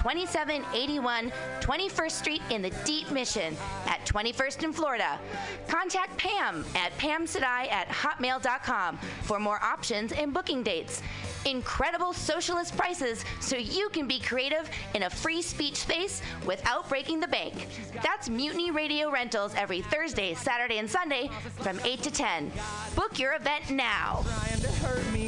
2781 0.00 1.30
21st 1.60 2.10
Street 2.10 2.40
in 2.48 2.62
the 2.62 2.70
Deep 2.86 3.10
Mission 3.10 3.54
at 3.86 4.02
21st 4.06 4.64
in 4.64 4.72
Florida. 4.72 5.18
Contact 5.68 6.16
Pam 6.16 6.64
at 6.74 6.96
pamsadai 6.96 7.70
at 7.70 7.86
hotmail.com 7.88 8.96
for 9.20 9.38
more 9.38 9.62
options 9.62 10.12
and 10.12 10.32
booking 10.32 10.62
dates. 10.62 11.02
Incredible 11.44 12.14
socialist 12.14 12.74
prices 12.78 13.26
so 13.40 13.56
you 13.56 13.90
can 13.90 14.08
be 14.08 14.18
creative 14.18 14.70
in 14.94 15.02
a 15.02 15.10
free 15.10 15.42
speech 15.42 15.76
space 15.76 16.22
without 16.46 16.88
breaking 16.88 17.20
the 17.20 17.28
bank. 17.28 17.68
That's 18.02 18.30
Mutiny 18.30 18.70
Radio 18.70 19.10
Rentals 19.10 19.54
every 19.54 19.82
Thursday, 19.82 20.32
Saturday, 20.32 20.78
and 20.78 20.88
Sunday 20.88 21.28
from 21.58 21.78
8 21.84 22.02
to 22.04 22.10
10. 22.10 22.50
Book 22.94 23.18
your 23.18 23.34
event 23.34 23.70
now. 23.70 24.24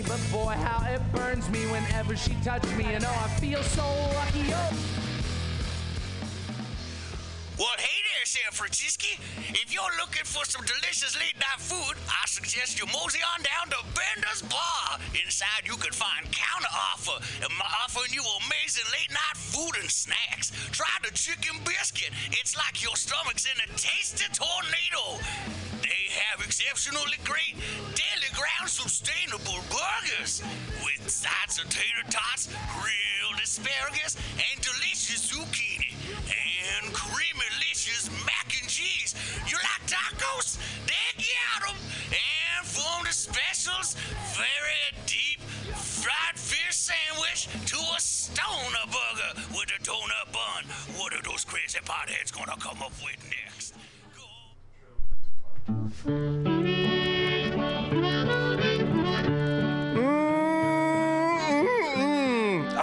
But 0.08 0.20
boy, 0.30 0.54
how 0.54 0.84
it 0.92 1.00
burns 1.12 1.48
me 1.50 1.60
whenever 1.66 2.16
she 2.16 2.34
touches 2.44 2.72
me. 2.74 2.84
And 2.84 3.04
oh, 3.04 3.22
I 3.24 3.28
feel 3.40 3.62
so 3.62 3.86
lucky. 4.14 4.52
Oh. 4.52 4.72
Well, 7.58 7.78
hey 7.78 8.00
there, 8.02 8.26
San 8.26 8.50
Francisco. 8.50 9.06
If 9.54 9.72
you're 9.72 9.94
looking 10.00 10.24
for 10.24 10.44
some 10.44 10.64
delicious 10.64 11.14
late 11.20 11.38
night 11.38 11.60
food, 11.60 11.94
I 12.10 12.26
suggest 12.26 12.80
you 12.80 12.86
mosey 12.86 13.20
on 13.22 13.44
down 13.44 13.70
to 13.70 13.78
Bender's 13.94 14.42
Bar. 14.42 14.98
Inside, 15.14 15.62
you 15.68 15.76
can 15.76 15.92
find 15.92 16.26
counter 16.32 16.72
offer, 16.72 17.22
offering 17.84 18.10
you 18.10 18.24
amazing 18.48 18.88
late 18.90 19.10
night 19.14 19.36
food 19.36 19.78
and 19.78 19.90
snacks. 19.90 20.50
Try 20.72 20.90
the 21.04 21.12
chicken 21.14 21.60
biscuit. 21.62 22.10
It's 22.32 22.56
like 22.56 22.82
your 22.82 22.96
stomach's 22.96 23.46
in 23.46 23.54
a 23.62 23.68
tasty 23.78 24.26
tornado. 24.34 25.22
They 25.86 26.01
have 26.30 26.40
exceptionally 26.44 27.18
great 27.24 27.54
daily 27.94 28.30
ground 28.34 28.68
sustainable 28.68 29.60
burgers 29.70 30.42
with 30.84 31.08
sides 31.10 31.58
of 31.58 31.68
tater 31.68 32.06
tots, 32.10 32.48
grilled 32.78 33.40
asparagus, 33.42 34.16
and 34.36 34.60
delicious 34.62 35.30
zucchini 35.30 35.92
and 36.28 36.92
creamy 36.92 37.42
delicious 37.58 38.10
mac 38.24 38.52
and 38.60 38.68
cheese. 38.68 39.14
You 39.46 39.56
like 39.56 39.84
tacos? 39.86 40.58
They 40.86 41.24
got 41.24 41.70
'em. 41.70 41.76
And 42.12 42.66
from 42.66 43.04
the 43.04 43.12
specials, 43.12 43.94
very 44.36 44.84
deep 45.06 45.40
fried 45.74 46.38
fish 46.38 46.76
sandwich 46.76 47.48
to 47.66 47.78
a 47.78 48.00
stoner 48.00 48.86
burger 48.86 49.32
with 49.56 49.70
a 49.70 49.80
donut 49.82 50.32
bun. 50.32 50.64
What 50.96 51.14
are 51.14 51.22
those 51.22 51.44
crazy 51.44 51.80
potheads 51.80 52.32
gonna 52.32 52.56
come 52.56 52.82
up 52.82 52.92
with 53.02 53.18
next? 53.30 53.74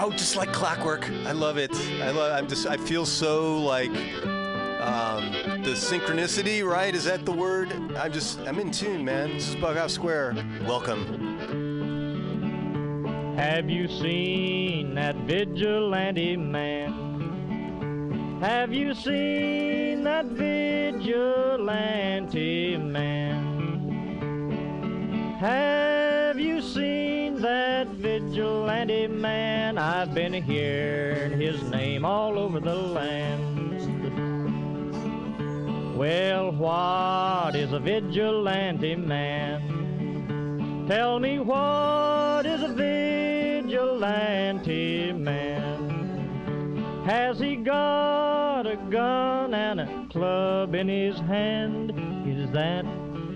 Oh, 0.01 0.11
just 0.11 0.37
like 0.37 0.53
clockwork. 0.53 1.09
I 1.25 1.33
love 1.33 1.57
it. 1.57 1.75
I 2.01 2.11
love. 2.11 2.31
I'm 2.31 2.47
just. 2.47 2.65
I 2.65 2.77
feel 2.77 3.05
so 3.05 3.57
like 3.57 3.89
um, 4.79 5.29
the 5.61 5.75
synchronicity. 5.75 6.65
Right? 6.65 6.95
Is 6.95 7.03
that 7.03 7.25
the 7.25 7.33
word? 7.33 7.73
I'm 7.97 8.13
just. 8.13 8.39
I'm 8.47 8.59
in 8.59 8.71
tune, 8.71 9.03
man. 9.03 9.33
This 9.33 9.49
is 9.49 9.57
Bughouse 9.57 9.91
Square. 9.91 10.37
Welcome. 10.65 11.35
Have 13.35 13.69
you 13.69 13.89
seen 13.89 14.95
that 14.95 15.17
vigilante 15.17 16.37
man? 16.37 18.39
Have 18.41 18.71
you 18.71 18.93
seen 18.93 20.05
that 20.05 20.27
vigilante 20.27 21.07
man? 22.77 23.48
Have 25.39 26.37
you 26.37 26.61
seen 26.61 27.41
that 27.41 27.87
vigilante 27.87 29.07
man? 29.07 29.77
I've 29.77 30.13
been 30.13 30.33
hearing 30.33 31.39
his 31.39 31.63
name 31.63 32.03
all 32.03 32.37
over 32.37 32.59
the 32.59 32.75
land. 32.75 33.77
Well, 35.97 36.51
what 36.51 37.55
is 37.55 37.71
a 37.71 37.79
vigilante 37.79 38.97
man? 38.97 40.85
Tell 40.89 41.21
me 41.21 41.39
what 41.39 42.45
is 42.45 42.61
a 42.61 42.73
vigilante 43.63 45.13
man? 45.13 47.03
Has 47.05 47.39
he 47.39 47.55
got 47.55 48.67
a 48.67 48.75
gun 48.89 49.53
and 49.53 49.79
a 49.79 50.05
club 50.11 50.75
in 50.75 50.89
his 50.89 51.17
hand? 51.19 51.93
Is 52.27 52.51
that 52.51 52.83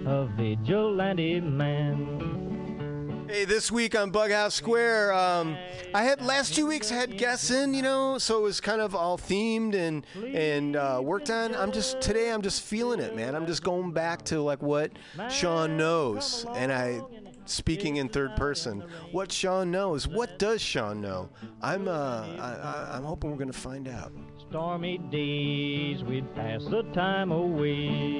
a 0.06 0.26
vigilante 0.26 1.40
man? 1.40 3.26
Hey, 3.30 3.46
this 3.46 3.72
week 3.72 3.96
on 3.96 4.12
Bughouse 4.12 4.52
Square, 4.54 5.14
um, 5.14 5.58
I 5.94 6.04
had 6.04 6.22
last 6.22 6.54
two 6.54 6.68
weeks 6.68 6.92
I 6.92 6.96
had 6.96 7.18
guests 7.18 7.50
in, 7.50 7.74
you 7.74 7.82
know, 7.82 8.18
so 8.18 8.38
it 8.38 8.44
was 8.44 8.62
kind 8.62 8.80
of 8.82 8.94
all 8.96 9.18
themed 9.18 9.74
and 9.74 10.06
and 10.36 10.76
uh, 10.76 11.00
worked 11.02 11.30
on. 11.30 11.56
I'm 11.56 11.72
just 11.72 12.00
today 12.02 12.32
I'm 12.32 12.42
just 12.42 12.62
feeling 12.62 13.00
it, 13.00 13.16
man. 13.16 13.34
I'm 13.34 13.48
just 13.48 13.64
going 13.64 13.92
back 13.92 14.24
to 14.26 14.42
like 14.42 14.62
what 14.62 14.92
Sean 15.30 15.78
knows, 15.78 16.46
and 16.54 16.72
I 16.72 17.02
speaking 17.46 17.96
in 17.96 18.10
third 18.10 18.36
person. 18.36 18.84
What 19.12 19.32
Sean 19.32 19.72
knows. 19.72 20.08
What 20.08 20.38
does 20.38 20.62
Sean 20.62 21.02
know? 21.02 21.30
I'm 21.62 21.88
uh, 21.88 22.28
I, 22.40 22.54
I, 22.54 22.98
I'm 22.98 23.04
hoping 23.04 23.32
we're 23.32 23.38
gonna 23.38 23.54
find 23.54 23.88
out. 23.88 24.12
Stormy 24.50 25.00
days, 25.00 26.04
we'd 26.04 26.36
pass 26.36 26.64
the 26.66 26.84
time 26.94 27.32
away. 27.32 28.20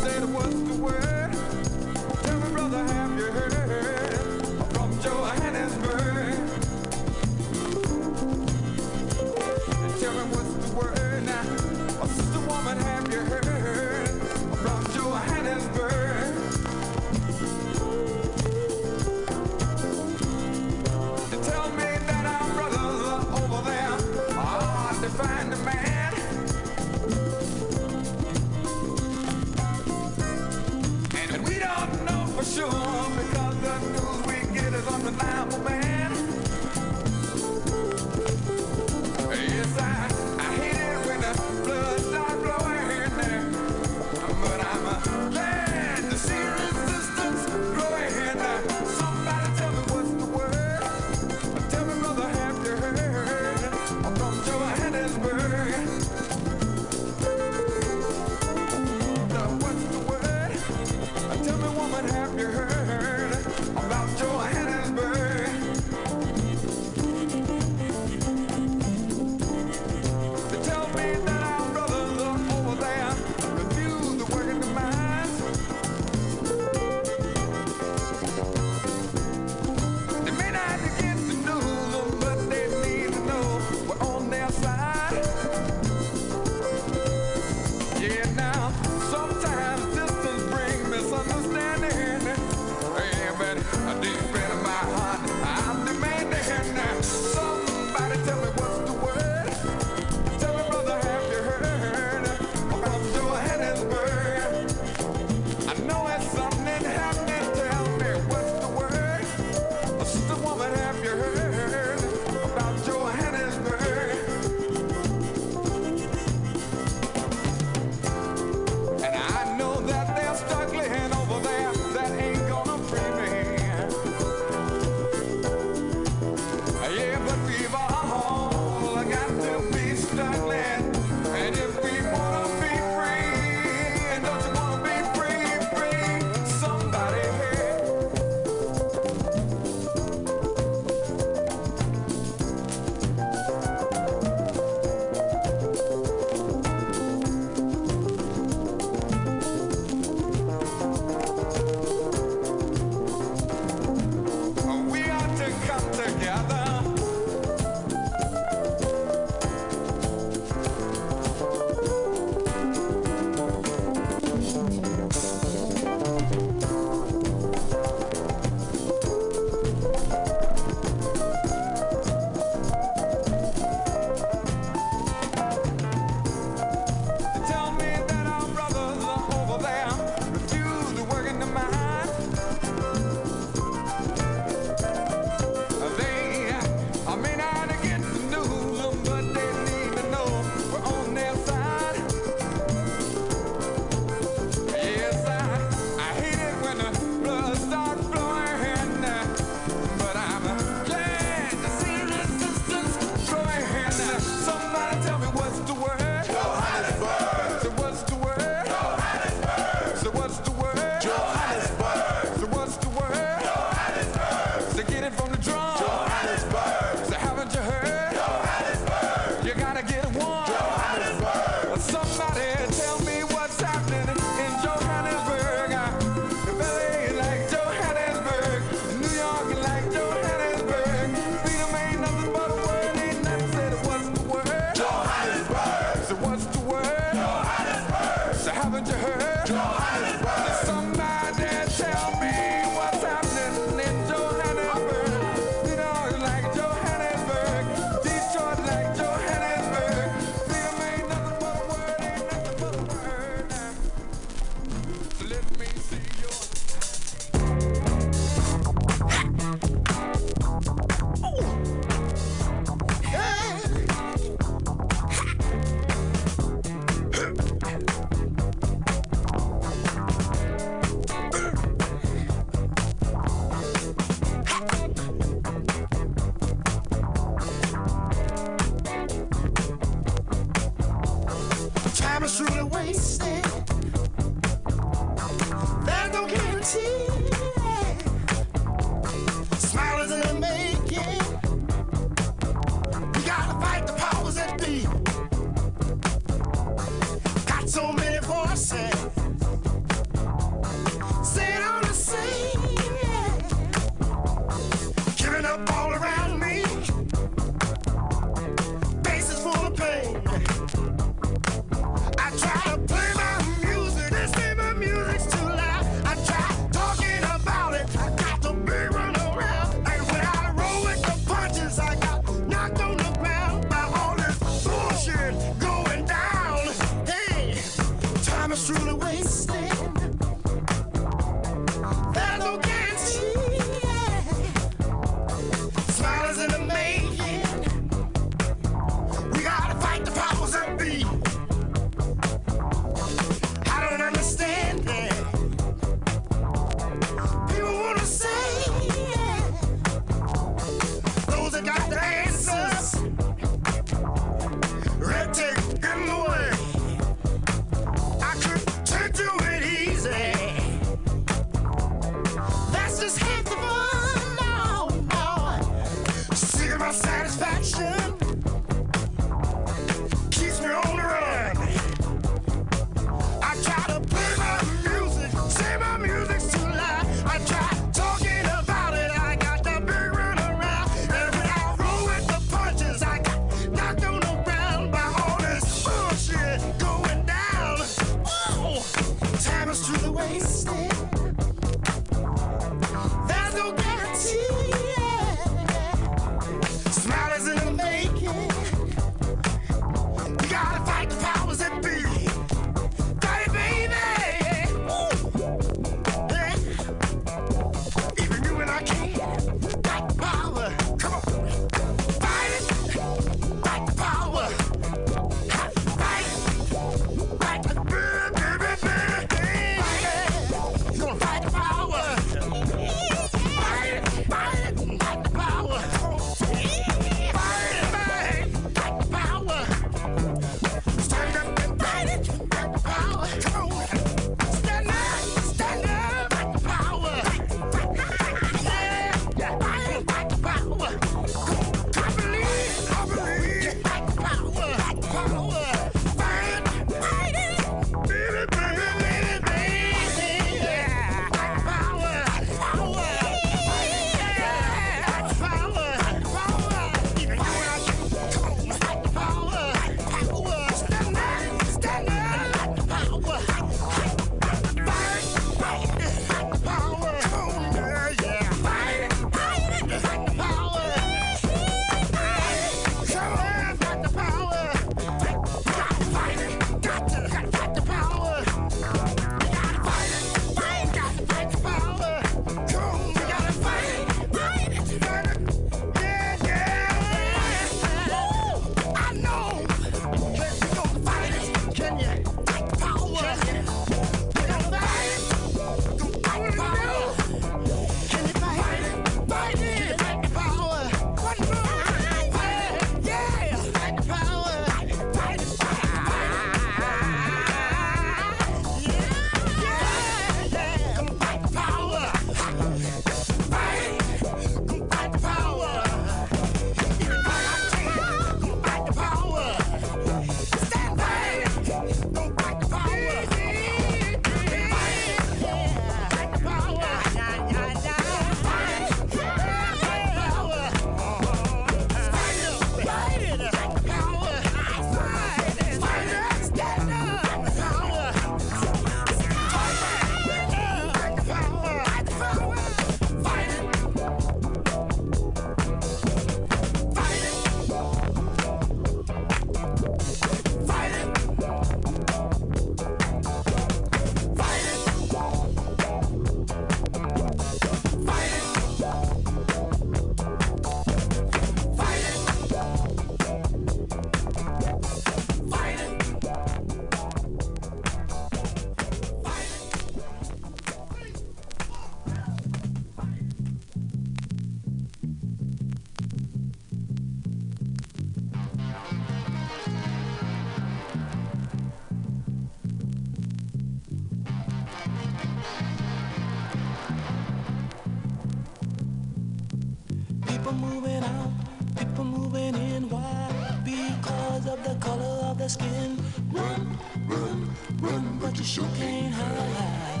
You 598.46 598.62
can't 598.76 599.12
hide. 599.14 600.00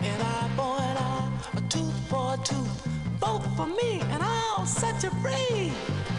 And 0.00 0.22
I, 0.22 0.48
boy, 0.56 0.78
and 0.80 0.98
I, 0.98 1.30
a 1.54 1.60
tooth 1.68 2.08
for 2.08 2.34
a 2.34 2.36
tooth, 2.38 2.86
vote 3.20 3.44
for 3.54 3.66
me, 3.66 4.00
and 4.00 4.22
I'll 4.22 4.64
set 4.64 5.02
you 5.02 5.10
free. 5.22 5.70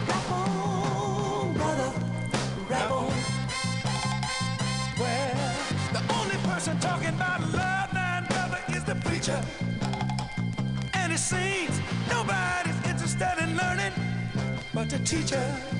Rap 0.06 0.30
on, 0.30 1.54
brother, 1.54 1.92
rap 2.70 2.90
on. 2.92 3.12
Well, 5.00 5.54
the 5.92 6.02
only 6.14 6.36
person 6.46 6.78
talking 6.78 7.08
about 7.08 7.40
love 7.52 7.92
now, 7.92 8.24
brother, 8.30 8.60
is 8.68 8.84
the 8.84 8.94
preacher. 8.94 9.44
And 10.94 11.12
it 11.12 11.18
seems 11.18 11.80
nobody's 12.08 12.78
interested 12.86 13.34
in 13.42 13.56
learning 13.56 13.92
but 14.72 14.88
the 14.88 15.00
teacher. 15.00 15.75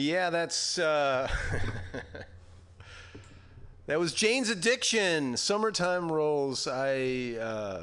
Yeah, 0.00 0.30
that's 0.30 0.78
uh, 0.78 1.28
that 3.86 4.00
was 4.00 4.14
Jane's 4.14 4.48
Addiction. 4.48 5.36
Summertime 5.36 6.10
rolls. 6.10 6.66
I 6.66 7.36
uh, 7.38 7.82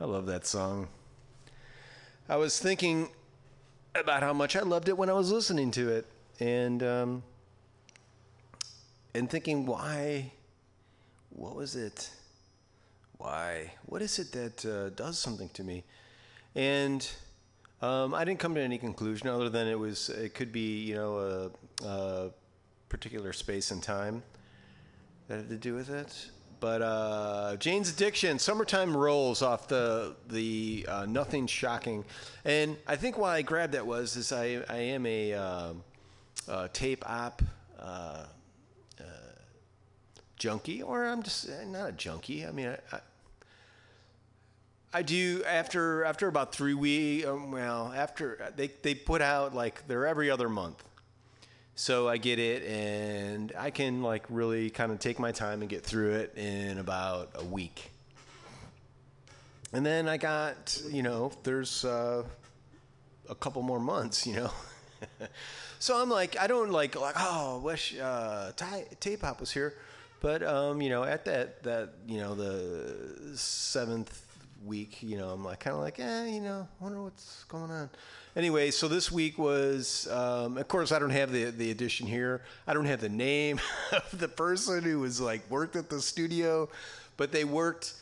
I 0.00 0.04
love 0.06 0.24
that 0.26 0.46
song. 0.46 0.88
I 2.26 2.36
was 2.36 2.58
thinking 2.58 3.10
about 3.94 4.22
how 4.22 4.32
much 4.32 4.56
I 4.56 4.60
loved 4.60 4.88
it 4.88 4.96
when 4.96 5.10
I 5.10 5.12
was 5.12 5.30
listening 5.30 5.72
to 5.72 5.90
it, 5.90 6.06
and 6.40 6.82
um, 6.82 7.22
and 9.12 9.28
thinking 9.28 9.66
why. 9.66 10.32
What 11.28 11.54
was 11.54 11.76
it? 11.76 12.08
Why? 13.18 13.72
What 13.84 14.00
is 14.00 14.18
it 14.18 14.32
that 14.32 14.64
uh, 14.64 14.88
does 14.88 15.18
something 15.18 15.50
to 15.50 15.64
me? 15.64 15.84
And 16.54 17.06
um, 17.82 18.14
I 18.14 18.24
didn't 18.24 18.38
come 18.38 18.54
to 18.54 18.60
any 18.60 18.78
conclusion 18.78 19.28
other 19.28 19.48
than 19.48 19.66
it 19.66 19.78
was 19.78 20.08
it 20.08 20.34
could 20.34 20.52
be 20.52 20.82
you 20.82 20.94
know 20.94 21.50
a, 21.82 21.86
a 21.86 22.30
particular 22.88 23.32
space 23.32 23.70
and 23.70 23.82
time 23.82 24.22
that 25.28 25.36
had 25.36 25.48
to 25.48 25.56
do 25.56 25.74
with 25.74 25.90
it. 25.90 26.30
But 26.60 26.80
uh, 26.80 27.56
Jane's 27.56 27.90
Addiction, 27.90 28.38
"Summertime 28.38 28.96
Rolls" 28.96 29.42
off 29.42 29.66
the 29.66 30.14
the 30.28 30.86
uh, 30.88 31.06
Nothing 31.06 31.48
Shocking, 31.48 32.04
and 32.44 32.76
I 32.86 32.94
think 32.94 33.18
why 33.18 33.36
I 33.36 33.42
grabbed 33.42 33.72
that 33.72 33.86
was 33.86 34.14
is 34.16 34.32
I 34.32 34.62
I 34.68 34.78
am 34.78 35.04
a 35.04 35.32
uh, 35.34 36.68
tape 36.72 37.04
op. 37.08 37.42
Uh, 37.78 38.26
uh, 39.00 39.04
junkie, 40.36 40.82
or 40.82 41.04
I'm 41.04 41.22
just 41.22 41.48
eh, 41.48 41.64
not 41.64 41.88
a 41.88 41.92
junkie. 41.92 42.46
I 42.46 42.52
mean, 42.52 42.76
I, 42.92 42.98
I 44.94 45.02
do 45.02 45.42
after 45.46 46.04
after 46.04 46.28
about 46.28 46.54
three 46.54 46.74
weeks. 46.74 47.26
Um, 47.26 47.50
well, 47.50 47.92
after 47.96 48.52
they 48.56 48.70
they 48.82 48.94
put 48.94 49.22
out 49.22 49.54
like 49.54 49.86
they're 49.88 50.06
every 50.06 50.30
other 50.30 50.50
month, 50.50 50.84
so 51.74 52.08
I 52.08 52.18
get 52.18 52.38
it 52.38 52.62
and 52.64 53.52
I 53.58 53.70
can 53.70 54.02
like 54.02 54.24
really 54.28 54.68
kind 54.68 54.92
of 54.92 54.98
take 54.98 55.18
my 55.18 55.32
time 55.32 55.62
and 55.62 55.70
get 55.70 55.82
through 55.82 56.12
it 56.16 56.36
in 56.36 56.78
about 56.78 57.30
a 57.36 57.44
week. 57.44 57.90
And 59.72 59.86
then 59.86 60.08
I 60.08 60.18
got 60.18 60.78
you 60.90 61.02
know 61.02 61.32
there's 61.42 61.86
uh, 61.86 62.24
a 63.30 63.34
couple 63.34 63.62
more 63.62 63.80
months, 63.80 64.26
you 64.26 64.36
know. 64.36 64.50
so 65.78 66.00
I'm 66.00 66.10
like 66.10 66.38
I 66.38 66.46
don't 66.46 66.70
like 66.70 67.00
like 67.00 67.14
oh 67.18 67.60
wish 67.64 67.98
uh, 67.98 68.52
Tape 69.00 69.24
Op 69.24 69.40
was 69.40 69.50
here, 69.50 69.72
but 70.20 70.42
um, 70.42 70.82
you 70.82 70.90
know 70.90 71.02
at 71.02 71.24
that 71.24 71.62
that 71.62 71.94
you 72.06 72.18
know 72.18 72.34
the 72.34 73.38
seventh 73.38 74.31
week, 74.64 75.02
you 75.02 75.16
know, 75.16 75.30
I'm 75.30 75.44
like 75.44 75.60
kind 75.60 75.74
of 75.74 75.82
like, 75.82 75.98
eh, 75.98 76.26
you 76.26 76.40
know, 76.40 76.66
wonder 76.80 77.02
what's 77.02 77.44
going 77.44 77.70
on. 77.70 77.90
Anyway, 78.36 78.70
so 78.70 78.88
this 78.88 79.10
week 79.12 79.38
was, 79.38 80.08
um, 80.10 80.56
of 80.56 80.68
course, 80.68 80.92
I 80.92 80.98
don't 80.98 81.10
have 81.10 81.32
the 81.32 81.46
the 81.46 81.70
edition 81.70 82.06
here. 82.06 82.42
I 82.66 82.74
don't 82.74 82.86
have 82.86 83.00
the 83.00 83.08
name 83.08 83.60
of 83.92 84.18
the 84.18 84.28
person 84.28 84.82
who 84.82 85.00
was 85.00 85.20
like 85.20 85.48
worked 85.50 85.76
at 85.76 85.90
the 85.90 86.00
studio, 86.00 86.68
but 87.16 87.32
they 87.32 87.44
worked 87.44 87.94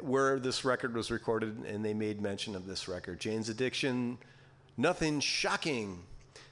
where 0.00 0.38
this 0.38 0.64
record 0.64 0.94
was 0.94 1.10
recorded, 1.10 1.64
and 1.66 1.84
they 1.84 1.94
made 1.94 2.20
mention 2.20 2.54
of 2.54 2.66
this 2.66 2.88
record, 2.88 3.20
Jane's 3.20 3.48
Addiction. 3.48 4.18
Nothing 4.76 5.20
shocking. 5.20 6.02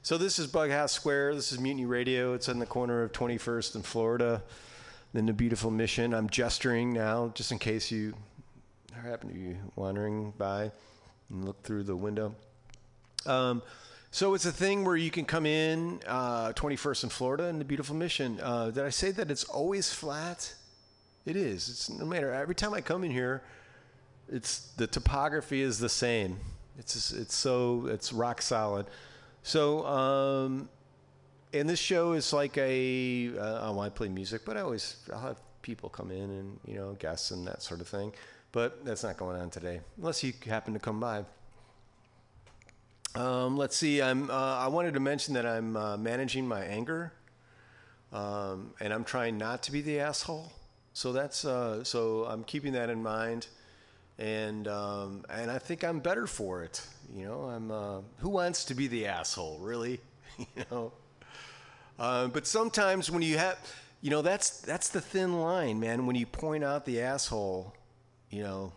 So 0.03 0.17
this 0.17 0.39
is 0.39 0.47
Bughouse 0.47 0.91
Square. 0.91 1.35
This 1.35 1.53
is 1.53 1.59
Mutiny 1.59 1.87
Radio. 1.87 2.35
It's 2.35 2.49
in 2.49 2.59
the 2.59 2.67
corner 2.67 3.03
of 3.03 3.13
21st 3.13 3.75
and 3.75 3.85
Florida, 3.85 4.43
in 5.13 5.27
the 5.27 5.33
beautiful 5.33 5.71
Mission. 5.71 6.15
I'm 6.15 6.31
gesturing 6.31 6.93
now, 6.93 7.33
just 7.35 7.53
in 7.53 7.59
case 7.59 7.91
you 7.91 8.15
happen 9.01 9.29
to 9.29 9.35
be 9.35 9.57
wandering 9.77 10.33
by 10.39 10.71
and 11.31 11.45
look 11.45 11.63
through 11.63 11.85
the 11.85 11.97
window. 11.97 12.35
Um, 13.27 13.63
so 14.11 14.35
it's 14.35 14.47
a 14.47 14.53
thing 14.53 14.85
where 14.85 14.97
you 14.97 15.11
can 15.11 15.25
come 15.25 15.47
in 15.47 16.01
uh, 16.07 16.53
21st 16.53 17.05
in 17.05 17.11
Florida 17.11 17.45
in 17.45 17.59
the 17.59 17.65
beautiful 17.65 17.97
Mission. 17.97 18.39
Uh, 18.41 18.71
did 18.71 18.85
I 18.85 18.91
say 18.91 19.11
that 19.11 19.31
it's 19.31 19.45
always 19.45 19.93
flat? 19.93 20.55
It 21.27 21.37
is. 21.37 21.69
It's 21.69 21.91
no 21.91 22.05
matter 22.05 22.33
every 22.33 22.55
time 22.55 22.75
I 22.75 22.81
come 22.81 23.03
in 23.03 23.11
here, 23.11 23.43
it's 24.29 24.71
the 24.77 24.87
topography 24.87 25.63
is 25.63 25.79
the 25.79 25.89
same. 25.89 26.39
It's 26.79 26.95
just, 26.95 27.13
it's 27.15 27.35
so 27.35 27.87
it's 27.87 28.13
rock 28.13 28.43
solid. 28.43 28.87
So 29.43 29.87
um, 29.87 30.69
and 31.53 31.69
this 31.69 31.79
show 31.79 32.13
is 32.13 32.33
like 32.33 32.57
a 32.59 33.37
uh, 33.39 33.79
I 33.79 33.89
play 33.89 34.09
music, 34.09 34.43
but 34.45 34.57
I 34.57 34.61
always 34.61 34.97
I'll 35.13 35.21
have 35.21 35.41
people 35.63 35.89
come 35.89 36.11
in 36.11 36.31
and 36.31 36.61
you 36.67 36.75
know 36.75 36.93
guests 36.99 37.31
and 37.31 37.47
that 37.47 37.63
sort 37.63 37.81
of 37.81 37.89
thing. 37.89 38.13
But 38.55 38.85
that's 38.85 39.03
not 39.03 39.17
going 39.17 39.37
on 39.41 39.51
today, 39.51 39.81
unless 39.99 40.23
you 40.23 40.33
happen 40.47 40.75
to 40.75 40.79
come 40.79 41.01
by. 41.01 41.25
Um, 43.17 43.57
let's 43.57 43.77
see. 43.77 44.01
I'm. 44.01 44.31
Uh, 44.31 44.59
I 44.59 44.69
wanted 44.69 44.95
to 44.95 45.01
mention 45.01 45.35
that 45.35 45.45
I'm 45.45 45.77
uh, 45.77 45.97
managing 45.97 46.47
my 46.47 46.63
anger, 46.63 47.13
um, 48.13 48.73
and 48.79 48.93
I'm 48.95 49.03
trying 49.03 49.39
not 49.39 49.65
to 49.65 49.73
be 49.73 49.81
the 49.81 49.99
asshole. 49.99 50.53
So 50.93 51.13
that's. 51.13 51.45
Uh, 51.45 51.83
so 51.83 52.27
I'm 52.27 52.45
keeping 52.45 52.75
that 52.75 52.91
in 52.91 53.03
mind, 53.03 53.49
and 54.21 54.69
um, 54.69 55.25
and 55.29 55.51
I 55.51 55.59
think 55.59 55.83
I'm 55.83 55.99
better 55.99 56.29
for 56.29 56.63
it. 56.63 56.81
You 57.13 57.27
know, 57.27 57.41
I'm. 57.47 57.73
Uh, 57.73 58.01
who 58.19 58.29
wants 58.29 58.67
to 58.67 58.75
be 58.75 58.87
the 58.87 59.09
asshole, 59.09 59.59
really? 59.59 60.01
you 60.39 60.65
know. 60.71 60.93
Uh, 61.99 62.29
but 62.29 62.47
sometimes 62.47 63.11
when 63.11 63.23
you 63.23 63.37
have, 63.37 63.59
you 64.01 64.11
know, 64.11 64.23
that's 64.23 64.61
that's 64.61 64.91
the 64.91 65.01
thin 65.01 65.41
line, 65.41 65.81
man. 65.81 66.07
When 66.07 66.15
you 66.15 66.27
point 66.27 66.63
out 66.63 66.85
the 66.85 67.01
asshole, 67.01 67.75
you 68.35 68.43
know, 68.43 68.73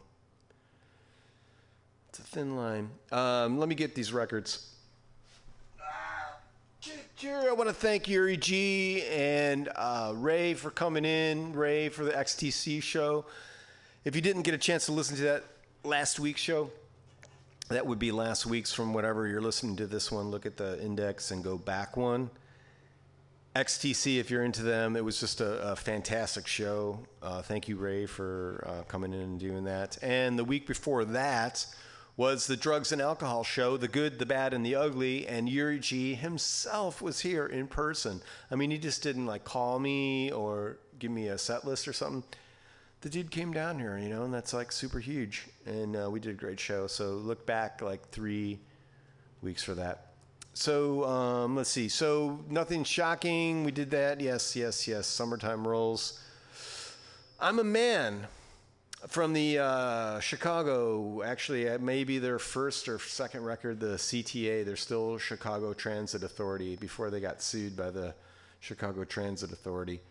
it's 2.10 2.20
a 2.20 2.22
thin 2.22 2.56
line. 2.56 2.92
Um, 3.12 3.58
let 3.58 3.68
me 3.68 3.74
get 3.74 3.96
these 3.96 4.14
records. 4.14 4.72
Sure, 7.18 7.50
I 7.50 7.54
want 7.54 7.68
to 7.68 7.74
thank 7.74 8.08
Yuri 8.08 8.38
G 8.38 9.04
and 9.08 9.68
uh, 9.76 10.14
Ray 10.16 10.54
for 10.54 10.70
coming 10.70 11.06
in. 11.06 11.54
Ray 11.54 11.90
for 11.90 12.06
the 12.06 12.12
XTC 12.12 12.84
show. 12.84 13.26
If 14.06 14.16
you 14.16 14.22
didn't 14.22 14.44
get 14.44 14.54
a 14.54 14.60
chance 14.60 14.86
to 14.86 14.92
listen 14.92 15.16
to 15.16 15.24
that 15.24 15.44
last 15.84 16.20
week's 16.20 16.42
show, 16.42 16.70
that 17.70 17.88
would 17.88 17.98
be 17.98 18.12
last 18.12 18.46
week's 18.46 18.72
from 18.72 18.94
whatever 18.94 19.26
you're 19.26 19.42
listening 19.42 19.76
to 19.78 19.88
this 19.88 20.12
one. 20.12 20.30
Look 20.30 20.46
at 20.46 20.58
the 20.58 20.80
index 20.80 21.32
and 21.32 21.44
go 21.44 21.58
back 21.58 21.98
one. 21.98 22.30
XTC, 23.58 24.20
if 24.20 24.30
you're 24.30 24.44
into 24.44 24.62
them, 24.62 24.96
it 24.96 25.04
was 25.04 25.20
just 25.20 25.42
a, 25.42 25.72
a 25.72 25.76
fantastic 25.76 26.46
show. 26.46 27.00
Uh, 27.24 27.42
thank 27.42 27.68
you, 27.68 27.76
Ray, 27.76 28.06
for 28.06 28.64
uh, 28.68 28.84
coming 28.84 29.14
in 29.14 29.20
and 29.20 29.40
doing 29.40 29.64
that. 29.64 29.98
And 30.04 30.38
the 30.38 30.44
week 30.44 30.68
before 30.68 31.04
that 31.06 31.66
was 32.16 32.46
the 32.46 32.56
drugs 32.56 32.92
and 32.92 33.02
alcohol 33.02 33.44
show, 33.44 33.76
the 33.76 33.88
good, 33.88 34.20
the 34.20 34.28
bad, 34.28 34.54
and 34.54 34.64
the 34.64 34.76
ugly. 34.76 35.28
And 35.28 35.50
Yuri 35.50 35.80
G 35.80 36.14
himself 36.14 37.02
was 37.02 37.22
here 37.22 37.48
in 37.48 37.66
person. 37.68 38.22
I 38.52 38.56
mean, 38.56 38.70
he 38.70 38.78
just 38.78 39.02
didn't 39.02 39.26
like 39.26 39.44
call 39.44 39.80
me 39.80 40.32
or 40.32 40.78
give 41.00 41.10
me 41.10 41.28
a 41.30 41.38
set 41.40 41.66
list 41.66 41.88
or 41.88 41.94
something. 41.94 42.24
The 43.02 43.10
dude 43.10 43.32
came 43.32 43.54
down 43.54 43.80
here, 43.80 43.98
you 43.98 44.10
know, 44.10 44.24
and 44.24 44.34
that's 44.34 44.54
like 44.54 44.72
super 44.72 45.00
huge. 45.00 45.48
And 45.66 45.96
uh, 45.96 46.12
we 46.12 46.20
did 46.20 46.32
a 46.32 46.36
great 46.36 46.60
show. 46.60 46.86
So 46.86 47.10
look 47.14 47.48
back 47.48 47.82
like 47.82 48.10
three 48.10 48.60
weeks 49.42 49.64
for 49.64 49.74
that. 49.74 50.07
So 50.58 51.04
um, 51.06 51.56
let's 51.56 51.70
see. 51.70 51.88
So 51.88 52.40
nothing 52.50 52.84
shocking. 52.84 53.64
We 53.64 53.72
did 53.72 53.92
that. 53.92 54.20
Yes, 54.20 54.56
yes, 54.56 54.88
yes. 54.88 55.06
Summertime 55.06 55.68
rolls. 55.68 56.20
I'm 57.40 57.60
a 57.60 57.64
man 57.64 58.26
from 59.08 59.34
the 59.34 59.60
uh, 59.60 60.20
Chicago. 60.20 61.22
Actually, 61.22 61.78
maybe 61.78 62.18
their 62.18 62.40
first 62.40 62.90
or 62.90 62.98
second 62.98 63.44
record, 63.44 63.80
the 63.80 63.98
CTA. 63.98 64.66
They're 64.66 64.76
still 64.76 65.20
Chicago 65.20 65.74
Transit 65.74 66.24
Authority 66.24 66.76
before 66.76 67.12
they 67.12 67.20
got 67.20 67.44
sued 67.44 67.78
by 67.78 67.92
the 67.92 68.16
Chicago 68.60 69.04
Transit 69.04 69.52
Authority. 69.52 70.02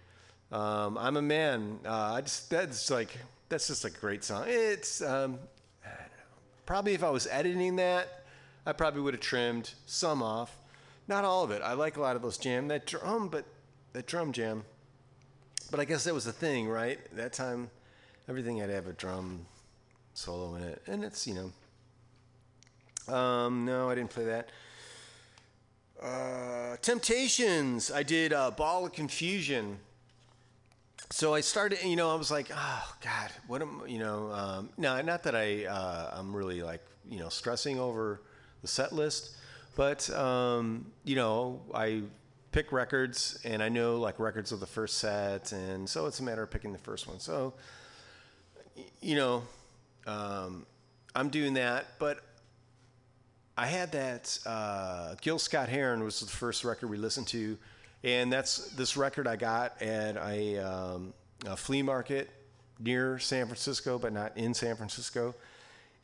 Um, 0.53 0.97
I'm 0.97 1.17
a 1.17 1.23
man. 1.23 1.81
Uh, 1.85 2.15
I 2.15 2.21
just 2.21 2.51
that's 2.51 2.89
like 2.89 3.11
that's 3.49 3.67
just 3.67 3.85
a 3.85 3.91
great 3.91 4.23
song. 4.23 4.45
It's 4.47 5.03
um, 5.03 5.41
probably 6.67 6.95
if 6.95 7.03
I 7.03 7.11
was 7.11 7.27
editing 7.27 7.75
that. 7.77 8.26
I 8.67 8.73
probably 8.73 9.01
would 9.01 9.15
have 9.15 9.21
trimmed 9.21 9.73
some 9.87 10.23
off. 10.23 10.59
Not 11.07 11.25
all 11.25 11.45
of 11.45 11.53
it. 11.53 11.63
I 11.63 11.75
like 11.75 11.97
a 11.97 12.01
lot 12.01 12.17
of 12.17 12.23
those 12.23 12.37
jam. 12.37 12.67
That 12.67 12.85
drum, 12.85 13.29
but 13.29 13.45
that 13.93 14.07
drum 14.07 14.33
jam. 14.33 14.65
But 15.71 15.79
I 15.79 15.85
guess 15.85 16.05
that 16.05 16.15
was 16.15 16.25
the 16.25 16.33
thing, 16.33 16.69
right? 16.69 16.99
That 17.15 17.33
time, 17.33 17.71
everything 18.29 18.59
had 18.59 18.69
to 18.69 18.75
have 18.75 18.89
a 18.89 18.93
drum 18.93 19.47
solo 20.15 20.57
in 20.57 20.65
it. 20.65 20.83
And 20.89 21.05
it's, 21.05 21.27
you 21.27 21.35
know. 21.35 23.15
Um, 23.15 23.65
no, 23.65 23.89
I 23.89 23.95
didn't 23.95 24.11
play 24.11 24.25
that. 24.25 24.49
Uh, 26.03 26.77
Temptations. 26.83 27.93
I 27.93 28.03
did 28.03 28.33
uh, 28.33 28.51
Ball 28.51 28.87
of 28.87 28.93
Confusion. 28.93 29.79
So 31.11 31.35
I 31.35 31.41
started, 31.41 31.85
you 31.85 31.95
know, 31.95 32.11
I 32.11 32.17
was 32.17 32.33
like, 32.33 32.51
oh 32.53 32.95
God, 33.01 33.31
what 33.47 33.63
am, 33.63 33.83
you 33.87 34.01
know, 34.01 34.33
um, 34.33 34.71
no, 34.77 35.01
not 35.03 35.23
that 35.23 35.37
I, 35.37 35.67
uh, 35.67 36.11
I'm 36.19 36.35
really 36.35 36.63
like, 36.63 36.85
you 37.09 37.21
know, 37.21 37.29
stressing 37.29 37.79
over 37.79 38.23
the 38.63 38.69
set 38.69 38.93
list. 38.93 39.37
But 39.75 40.09
um, 40.11 40.87
you 41.05 41.17
know, 41.17 41.61
I 41.75 42.03
pick 42.53 42.73
records, 42.73 43.39
and 43.45 43.63
I 43.63 43.69
know 43.69 43.99
like 43.99 44.19
records 44.19 44.53
of 44.53 44.61
the 44.61 44.67
first 44.67 44.99
set, 44.99 45.53
and 45.53 45.89
so 45.89 46.07
it's 46.07 46.21
a 46.21 46.23
matter 46.23 46.43
of 46.43 46.51
picking 46.51 46.73
the 46.73 46.79
first 46.79 47.07
one. 47.07 47.21
So 47.21 47.55
you 49.01 49.17
know, 49.17 49.43
um, 50.07 50.67
I'm 51.15 51.29
doing 51.29 51.55
that, 51.55 51.87
but 51.99 52.21
I 53.57 53.67
had 53.67 53.93
that 53.93 54.39
uh, 54.45 55.15
Gil 55.21 55.39
Scott 55.39 55.69
Heron 55.69 56.03
was 56.03 56.21
the 56.21 56.27
first 56.27 56.65
record 56.65 56.89
we 56.89 56.99
listened 56.99 57.27
to, 57.29 57.57
and 58.05 58.33
that's 58.33 58.69
this 58.73 58.97
record 58.97 59.27
I 59.27 59.37
got 59.37 59.81
at 59.81 60.17
a, 60.17 60.59
um, 60.59 61.15
a 61.47 61.57
flea 61.57 61.83
market 61.83 62.29
near 62.79 63.19
San 63.19 63.47
Francisco, 63.47 63.99
but 63.99 64.13
not 64.13 64.37
in 64.37 64.53
San 64.53 64.77
Francisco. 64.77 65.35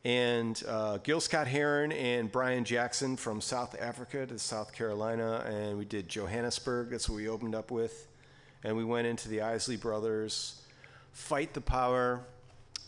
And 0.05 0.61
uh, 0.67 0.97
Gil 0.97 1.21
Scott 1.21 1.47
Heron 1.47 1.93
and 1.93 2.29
Brian 2.29 2.65
Jackson 2.65 3.15
from 3.15 3.39
South 3.39 3.79
Africa 3.79 4.25
to 4.25 4.37
South 4.37 4.73
Carolina, 4.73 5.45
and 5.47 5.77
we 5.77 5.85
did 5.85 6.09
Johannesburg. 6.09 6.89
That's 6.89 7.07
what 7.07 7.15
we 7.15 7.29
opened 7.29 7.55
up 7.55 7.71
with, 7.71 8.07
and 8.65 8.75
we 8.75 8.83
went 8.83 9.07
into 9.07 9.29
the 9.29 9.41
Isley 9.41 9.77
Brothers, 9.77 10.61
Fight 11.13 11.53
the 11.53 11.61
Power, 11.61 12.19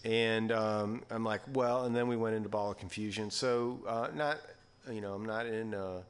and 0.04 0.52
um, 0.52 1.04
I'm 1.10 1.24
like, 1.24 1.40
well, 1.54 1.86
and 1.86 1.96
then 1.96 2.10
we 2.10 2.18
went 2.18 2.36
into 2.36 2.50
Ball 2.50 2.72
of 2.72 2.78
Confusion. 2.78 3.32
So 3.32 3.80
uh, 3.88 4.10
not, 4.14 4.40
you 4.92 5.00
know, 5.00 5.14
I'm 5.14 5.26
not 5.26 5.46
in 5.46 5.74
a 5.74 6.04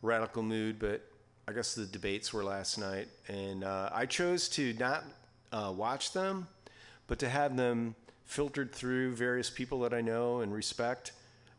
radical 0.00 0.44
mood, 0.44 0.78
but 0.78 1.02
I 1.48 1.52
guess 1.52 1.74
the 1.74 1.86
debates 1.86 2.32
were 2.32 2.44
last 2.44 2.78
night, 2.78 3.08
and 3.26 3.64
uh, 3.64 3.90
I 3.92 4.06
chose 4.06 4.48
to 4.50 4.74
not 4.74 5.02
uh, 5.50 5.72
watch 5.76 6.12
them, 6.12 6.46
but 7.08 7.18
to 7.18 7.28
have 7.28 7.56
them 7.56 7.96
filtered 8.30 8.72
through 8.72 9.12
various 9.12 9.50
people 9.50 9.80
that 9.80 9.92
I 9.92 10.00
know 10.00 10.40
and 10.40 10.54
respect, 10.54 11.10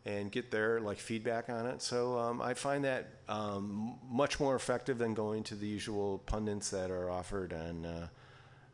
and 0.06 0.32
get 0.32 0.50
their 0.52 0.80
like 0.80 0.98
feedback 0.98 1.50
on 1.50 1.68
it. 1.68 1.82
So 1.82 2.18
um, 2.18 2.42
I 2.42 2.54
find 2.54 2.86
that 2.86 3.10
um, 3.28 4.00
much 4.10 4.40
more 4.40 4.56
effective 4.56 4.98
than 4.98 5.14
going 5.14 5.44
to 5.44 5.56
the 5.56 5.68
usual 5.68 6.20
pundits 6.26 6.70
that 6.70 6.90
are 6.90 7.12
offered 7.12 7.52
on 7.54 7.86
uh, 7.86 8.08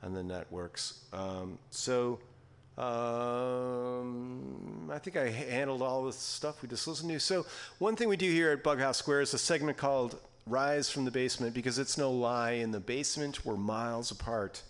on 0.04 0.14
the 0.14 0.24
networks. 0.24 1.06
Um, 1.12 1.58
so. 1.72 2.20
Um, 2.78 4.38
I 4.94 5.00
think 5.00 5.18
I 5.18 5.32
handled 5.32 5.82
all 5.82 6.06
the 6.06 6.14
stuff 6.14 6.62
we 6.62 6.70
just 6.70 6.88
listened 6.88 7.10
to. 7.10 7.20
So, 7.20 7.48
one 7.80 7.96
thing 7.96 8.08
we 8.08 8.18
do 8.18 8.30
here 8.30 8.52
at 8.52 8.64
Bughouse 8.64 8.98
Square 8.98 9.22
is 9.22 9.34
a 9.34 9.40
segment 9.40 9.78
called 9.78 10.20
Rise 10.46 10.88
from 10.88 11.04
the 11.04 11.10
Basement 11.10 11.56
because 11.56 11.80
it's 11.80 11.98
no 11.98 12.12
lie. 12.12 12.52
In 12.52 12.70
the 12.70 12.80
basement, 12.80 13.44
we're 13.44 13.58
miles 13.58 14.12
apart. 14.12 14.62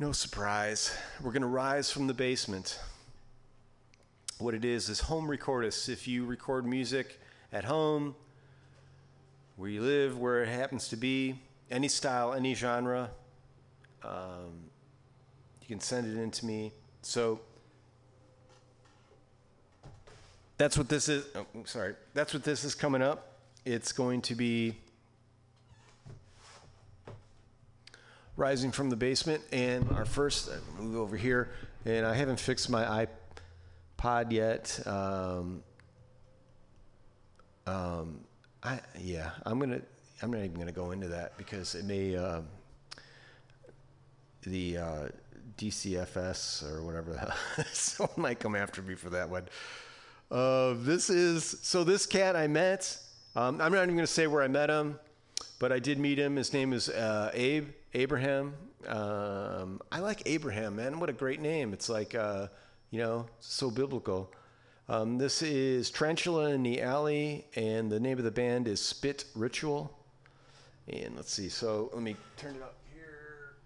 No 0.00 0.12
surprise. 0.12 0.96
We're 1.20 1.32
going 1.32 1.42
to 1.42 1.48
rise 1.48 1.90
from 1.90 2.06
the 2.06 2.14
basement. 2.14 2.78
What 4.38 4.54
it 4.54 4.64
is 4.64 4.88
is 4.88 5.00
home 5.00 5.26
recordists. 5.26 5.88
If 5.88 6.06
you 6.06 6.24
record 6.24 6.64
music 6.64 7.18
at 7.52 7.64
home, 7.64 8.14
where 9.56 9.68
you 9.68 9.82
live, 9.82 10.16
where 10.16 10.44
it 10.44 10.50
happens 10.50 10.86
to 10.90 10.96
be, 10.96 11.40
any 11.68 11.88
style, 11.88 12.32
any 12.32 12.54
genre, 12.54 13.10
um, 14.04 14.70
you 15.62 15.66
can 15.66 15.80
send 15.80 16.06
it 16.06 16.16
in 16.16 16.30
to 16.30 16.46
me. 16.46 16.70
So 17.02 17.40
that's 20.58 20.78
what 20.78 20.88
this 20.88 21.08
is. 21.08 21.24
Oh, 21.34 21.44
sorry. 21.64 21.96
That's 22.14 22.32
what 22.32 22.44
this 22.44 22.62
is 22.62 22.76
coming 22.76 23.02
up. 23.02 23.38
It's 23.64 23.90
going 23.90 24.22
to 24.22 24.36
be 24.36 24.76
rising 28.38 28.70
from 28.70 28.88
the 28.88 28.96
basement, 28.96 29.42
and 29.52 29.90
our 29.90 30.04
first 30.04 30.48
uh, 30.48 30.52
move 30.80 30.96
over 30.96 31.16
here. 31.16 31.50
And 31.84 32.06
I 32.06 32.14
haven't 32.14 32.40
fixed 32.40 32.70
my 32.70 33.06
iPod 33.98 34.32
yet. 34.32 34.80
Um, 34.86 35.62
um, 37.66 38.20
I 38.62 38.80
yeah, 38.98 39.32
I'm 39.44 39.58
gonna. 39.58 39.82
I'm 40.22 40.30
not 40.30 40.38
even 40.38 40.54
gonna 40.58 40.72
go 40.72 40.92
into 40.92 41.08
that 41.08 41.36
because 41.36 41.74
it 41.74 41.84
may. 41.84 42.16
Um, 42.16 42.46
the 44.42 44.78
uh, 44.78 45.08
DCFS 45.58 46.62
or 46.72 46.82
whatever 46.82 47.12
the 47.12 47.18
hell. 47.18 47.66
Someone 47.72 48.14
might 48.16 48.40
come 48.40 48.54
after 48.54 48.80
me 48.80 48.94
for 48.94 49.10
that 49.10 49.28
one. 49.28 49.46
Uh, 50.30 50.74
this 50.78 51.10
is 51.10 51.58
so. 51.62 51.84
This 51.84 52.06
cat 52.06 52.36
I 52.36 52.46
met. 52.46 52.98
Um, 53.36 53.60
I'm 53.60 53.72
not 53.72 53.82
even 53.82 53.94
going 53.94 53.98
to 53.98 54.06
say 54.06 54.26
where 54.26 54.42
I 54.42 54.48
met 54.48 54.70
him, 54.70 54.98
but 55.58 55.70
I 55.70 55.78
did 55.78 55.98
meet 55.98 56.18
him. 56.18 56.36
His 56.36 56.52
name 56.52 56.72
is 56.72 56.88
uh, 56.88 57.30
Abe 57.34 57.68
Abraham. 57.94 58.54
Um, 58.86 59.80
I 59.90 60.00
like 60.00 60.22
Abraham, 60.26 60.76
man. 60.76 61.00
What 61.00 61.10
a 61.10 61.12
great 61.12 61.40
name! 61.40 61.72
It's 61.72 61.88
like 61.88 62.14
uh, 62.14 62.48
you 62.90 63.00
know, 63.00 63.26
so 63.40 63.70
biblical. 63.70 64.32
Um, 64.88 65.18
this 65.18 65.42
is 65.42 65.90
Tarantula 65.90 66.50
in 66.50 66.62
the 66.62 66.80
Alley, 66.80 67.46
and 67.54 67.90
the 67.90 68.00
name 68.00 68.18
of 68.18 68.24
the 68.24 68.30
band 68.30 68.66
is 68.66 68.80
Spit 68.80 69.26
Ritual. 69.34 69.92
And 70.88 71.14
let's 71.16 71.32
see. 71.32 71.50
So 71.50 71.90
let 71.92 72.02
me 72.02 72.16
turn 72.38 72.54
it 72.54 72.62
up 72.62 72.76
here. 72.94 73.56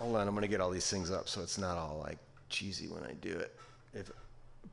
Hold 0.00 0.16
on, 0.16 0.26
I'm 0.26 0.34
gonna 0.34 0.48
get 0.48 0.60
all 0.60 0.70
these 0.70 0.90
things 0.90 1.10
up 1.10 1.28
so 1.28 1.40
it's 1.42 1.58
not 1.58 1.76
all 1.78 2.00
like 2.02 2.18
cheesy 2.48 2.88
when 2.88 3.04
I 3.04 3.12
do 3.12 3.30
it. 3.30 3.54
If 3.94 4.10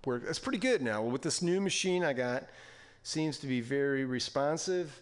it's 0.07 0.39
pretty 0.39 0.57
good 0.57 0.81
now 0.81 1.03
with 1.03 1.21
this 1.21 1.41
new 1.41 1.61
machine 1.61 2.03
I 2.03 2.13
got. 2.13 2.45
Seems 3.03 3.37
to 3.39 3.47
be 3.47 3.61
very 3.61 4.05
responsive. 4.05 5.01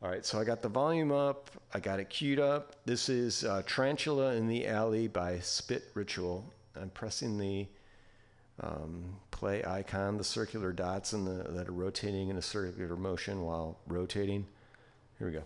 All 0.00 0.08
right, 0.08 0.24
so 0.24 0.38
I 0.38 0.44
got 0.44 0.62
the 0.62 0.68
volume 0.68 1.10
up. 1.10 1.50
I 1.74 1.80
got 1.80 1.98
it 1.98 2.08
queued 2.08 2.38
up. 2.38 2.76
This 2.84 3.08
is 3.08 3.42
uh, 3.42 3.62
Tarantula 3.66 4.34
in 4.34 4.46
the 4.46 4.64
Alley 4.68 5.08
by 5.08 5.40
Spit 5.40 5.90
Ritual. 5.94 6.44
I'm 6.80 6.90
pressing 6.90 7.36
the 7.36 7.66
um, 8.60 9.16
play 9.32 9.64
icon, 9.64 10.16
the 10.16 10.22
circular 10.22 10.72
dots 10.72 11.10
the, 11.10 11.44
that 11.48 11.68
are 11.68 11.72
rotating 11.72 12.28
in 12.28 12.36
a 12.36 12.42
circular 12.42 12.94
motion 12.94 13.42
while 13.42 13.76
rotating. 13.88 14.46
Here 15.18 15.26
we 15.26 15.32
go. 15.32 15.42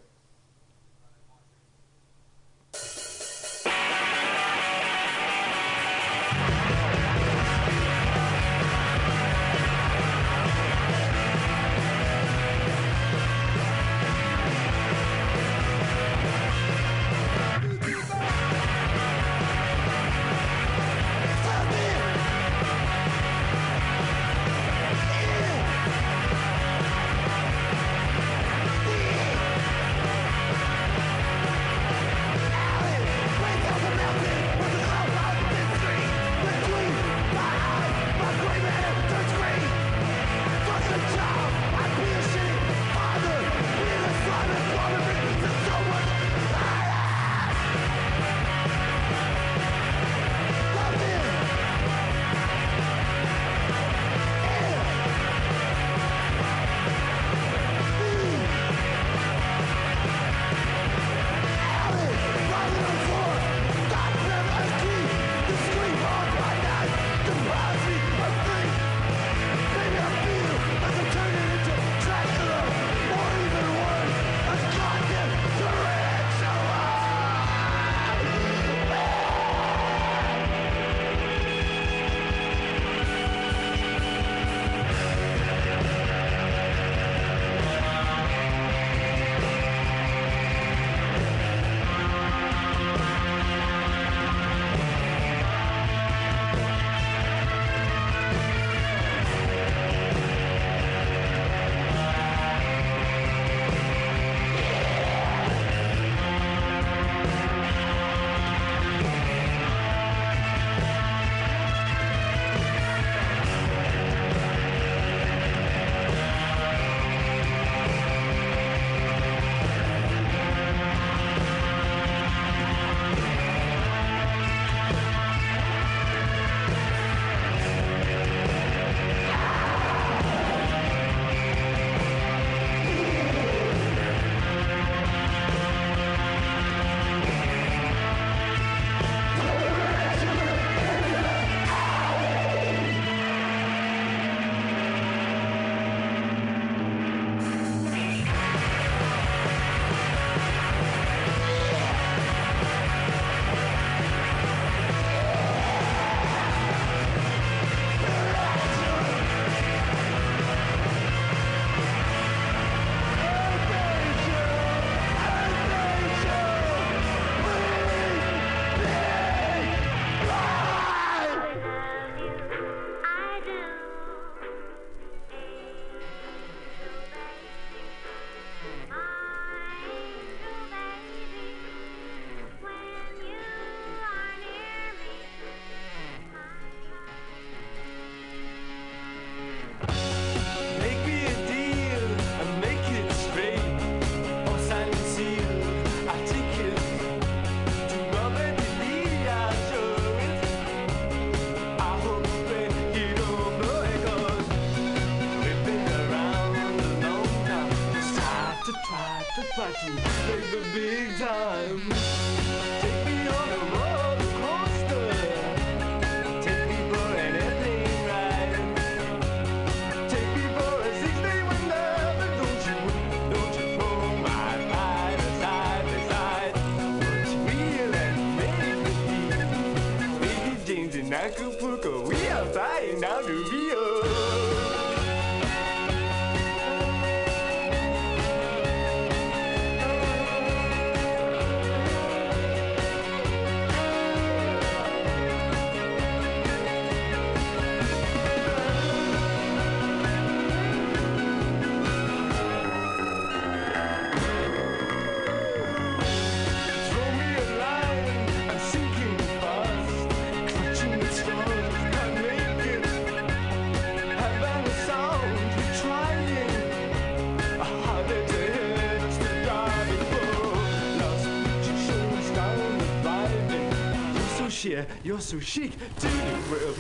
You're 275.05 275.21
so 275.21 275.41
chic, 275.41 275.73
to 275.99 276.07
the 276.07 276.39
world 276.51 276.63
of 276.63 276.77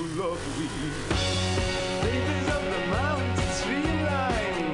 the 2.70 2.86
mountain 2.90 3.52
streamline, 3.52 4.72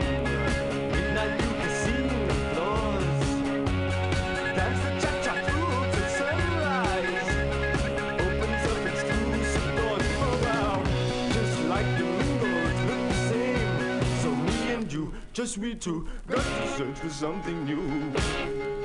midnight 0.92 1.38
blue 1.38 1.54
casino 1.62 2.18
floors. 2.52 3.20
Dance 4.54 4.80
the 4.84 4.90
cha-cha 5.00 5.34
through 5.46 5.80
to 5.94 6.02
sunrise. 6.18 7.28
Opens 8.20 8.64
up 8.70 8.82
exclusive 8.86 9.68
doors 9.76 10.08
for 10.18 10.36
our 10.48 10.80
just 11.32 11.56
like 11.68 11.88
the 11.96 12.04
windows 12.04 12.78
look 12.86 13.02
the 13.08 13.14
same. 13.30 14.02
So 14.20 14.28
me 14.34 14.58
and 14.74 14.92
you, 14.92 15.04
just 15.32 15.56
we 15.56 15.74
two, 15.74 16.06
got 16.26 16.44
to 16.44 16.68
search 16.76 16.98
for 16.98 17.08
something 17.08 17.64
new. 17.64 18.77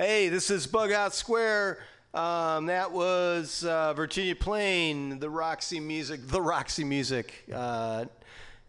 Hey, 0.00 0.28
this 0.28 0.48
is 0.48 0.64
Bughouse 0.64 1.14
Square. 1.14 1.80
Um, 2.14 2.66
that 2.66 2.92
was 2.92 3.64
uh, 3.64 3.92
Virginia 3.94 4.36
Plain, 4.36 5.18
the 5.18 5.28
Roxy 5.28 5.80
Music, 5.80 6.24
the 6.24 6.40
Roxy 6.40 6.84
Music, 6.84 7.32
uh, 7.52 8.04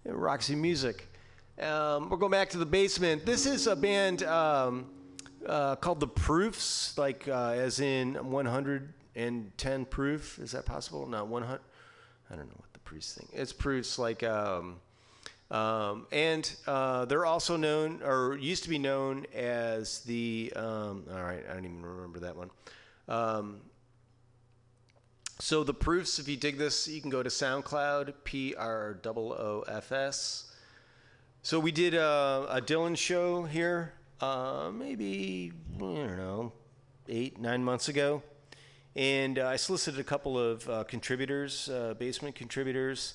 Roxy 0.06 0.56
Music. 0.56 1.08
Um, 1.62 2.10
we're 2.10 2.18
going 2.18 2.32
back 2.32 2.50
to 2.50 2.58
the 2.58 2.66
basement. 2.66 3.28
This 3.28 3.46
is 3.46 3.68
a 3.68 3.76
band 3.76 4.24
um, 4.24 4.90
uh, 5.46 5.76
called 5.76 6.00
the 6.00 6.08
Proofs, 6.08 6.98
like 6.98 7.28
uh, 7.28 7.52
as 7.52 7.80
in 7.80 8.16
110 8.16 9.86
proof. 9.86 10.40
Is 10.40 10.54
that 10.54 10.66
possible? 10.66 11.06
No, 11.06 11.26
100. 11.26 11.62
I 12.32 12.36
don't 12.36 12.48
know 12.48 12.56
what 12.58 12.74
the 12.74 12.80
proofs 12.80 13.14
thing. 13.14 13.28
It's 13.34 13.54
proofs 13.54 14.00
like. 14.00 14.24
Um, 14.24 14.78
um, 15.52 16.08
and 16.12 16.52
uh, 16.68 17.06
they're 17.06 17.26
also 17.26 17.58
known, 17.58 18.02
or 18.04 18.38
used 18.38 18.64
to 18.64 18.70
be 18.70 18.78
known 18.78 19.26
as 19.34 20.02
the. 20.02 20.54
Um, 20.56 21.06
all 21.12 21.24
right, 21.24 21.44
I 21.50 21.54
don't 21.54 21.66
even 21.66 21.86
remember 21.86 22.20
that 22.20 22.36
one. 22.36 22.50
Um, 23.08 23.62
so 25.40 25.64
the 25.64 25.74
proofs, 25.74 26.20
if 26.20 26.28
you 26.28 26.36
dig 26.36 26.58
this, 26.58 26.88
you 26.88 27.02
can 27.02 27.10
go 27.10 27.24
to 27.24 27.30
SoundCloud, 27.30 28.14
P 28.24 28.54
R 28.56 29.00
O 29.06 29.10
O 29.10 29.64
F 29.68 29.92
S. 29.92 30.52
So 31.42 31.60
we 31.60 31.72
did 31.72 31.94
a, 31.94 32.46
a 32.50 32.62
Dylan 32.62 32.98
show 32.98 33.44
here, 33.44 33.94
uh, 34.20 34.70
maybe 34.74 35.54
I 35.78 35.80
don't 35.80 36.18
know, 36.18 36.52
eight 37.08 37.40
nine 37.40 37.64
months 37.64 37.88
ago, 37.88 38.22
and 38.98 39.40
uh, 39.40 39.48
I 39.48 39.56
solicited 39.56 40.02
a 40.02 40.04
couple 40.04 40.38
of 40.38 40.70
uh, 40.70 40.84
contributors, 40.84 41.70
uh, 41.70 41.94
basement 41.98 42.36
contributors, 42.36 43.14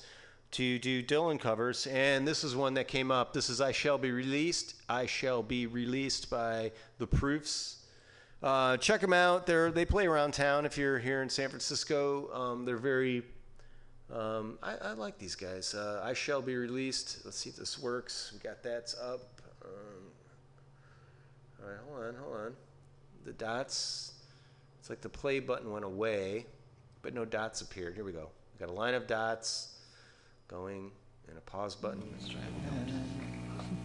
to 0.54 0.78
do 0.78 1.02
Dylan 1.02 1.40
covers, 1.40 1.88
and 1.88 2.26
this 2.26 2.44
is 2.44 2.54
one 2.54 2.74
that 2.74 2.86
came 2.86 3.10
up. 3.10 3.32
This 3.32 3.50
is 3.50 3.60
"I 3.60 3.72
Shall 3.72 3.98
Be 3.98 4.12
Released." 4.12 4.76
"I 4.88 5.06
Shall 5.06 5.42
Be 5.42 5.66
Released" 5.66 6.30
by 6.30 6.70
the 6.98 7.08
Proofs. 7.08 7.84
Uh, 8.40 8.76
check 8.76 9.00
them 9.00 9.12
out. 9.12 9.46
They're 9.46 9.72
they 9.72 9.84
play 9.84 10.06
around 10.06 10.32
town. 10.32 10.64
If 10.64 10.78
you're 10.78 11.00
here 11.00 11.22
in 11.22 11.28
San 11.28 11.48
Francisco, 11.48 12.32
um, 12.32 12.64
they're 12.64 12.76
very. 12.76 13.24
Um, 14.12 14.58
I, 14.62 14.76
I 14.76 14.92
like 14.92 15.18
these 15.18 15.34
guys. 15.34 15.74
Uh, 15.74 16.00
I 16.04 16.12
shall 16.12 16.40
be 16.40 16.54
released. 16.54 17.24
Let's 17.24 17.38
see 17.38 17.50
if 17.50 17.56
this 17.56 17.76
works. 17.76 18.30
We 18.32 18.38
got 18.38 18.62
that's 18.62 18.94
up. 18.94 19.40
Um, 19.64 20.04
all 21.60 21.68
right, 21.68 21.78
hold 21.88 22.04
on, 22.04 22.14
hold 22.22 22.36
on. 22.36 22.56
The 23.24 23.32
dots. 23.32 24.12
It's 24.78 24.88
like 24.88 25.00
the 25.00 25.08
play 25.08 25.40
button 25.40 25.72
went 25.72 25.84
away, 25.84 26.46
but 27.02 27.12
no 27.12 27.24
dots 27.24 27.60
appeared. 27.60 27.96
Here 27.96 28.04
we 28.04 28.12
go. 28.12 28.28
We 28.52 28.64
got 28.64 28.72
a 28.72 28.76
line 28.76 28.94
of 28.94 29.08
dots 29.08 29.73
going 30.48 30.90
and 31.28 31.38
a 31.38 31.40
pause 31.42 31.74
button. 31.74 32.02
Let's 32.12 32.28
try 32.28 32.40
it 32.40 33.83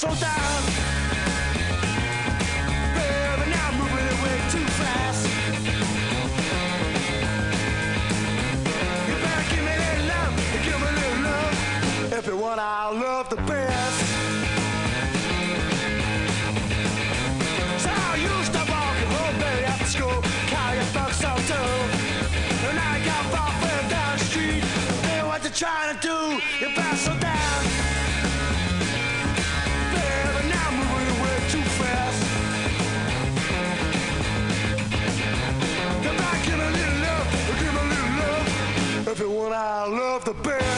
so 0.00 0.08
down. 0.14 0.62
Baby, 2.96 3.50
now 3.52 3.68
I'm 3.68 3.76
moving 3.76 4.06
it 4.12 4.18
way 4.24 4.36
too 4.48 4.66
fast. 4.80 5.22
You 9.08 9.14
better 9.24 9.46
give 9.50 9.64
me 9.68 9.74
that 9.84 10.00
love, 10.12 10.34
give 10.64 10.80
me 10.84 10.90
that 11.00 11.16
love. 11.28 11.54
Everyone 12.14 12.58
I 12.58 12.88
love 12.88 13.28
the 13.28 13.36
best. 13.42 14.00
So 17.84 17.90
I 17.90 18.16
used 18.16 18.52
to 18.54 18.62
walk 18.72 18.96
baby, 19.38 19.64
after 19.66 19.88
school. 19.96 20.20
And 22.68 22.78
I 22.78 23.04
down 23.90 24.16
the 24.16 24.24
street. 24.24 24.64
What 25.26 25.44
you 25.44 25.50
trying 25.50 25.94
to 25.94 26.00
do? 26.00 26.40
You 26.58 26.74
better 26.74 26.96
so 26.96 27.12
down. 27.18 27.29
everyone 39.20 39.52
I 39.52 39.86
love 39.86 40.24
the 40.24 40.32
best. 40.32 40.69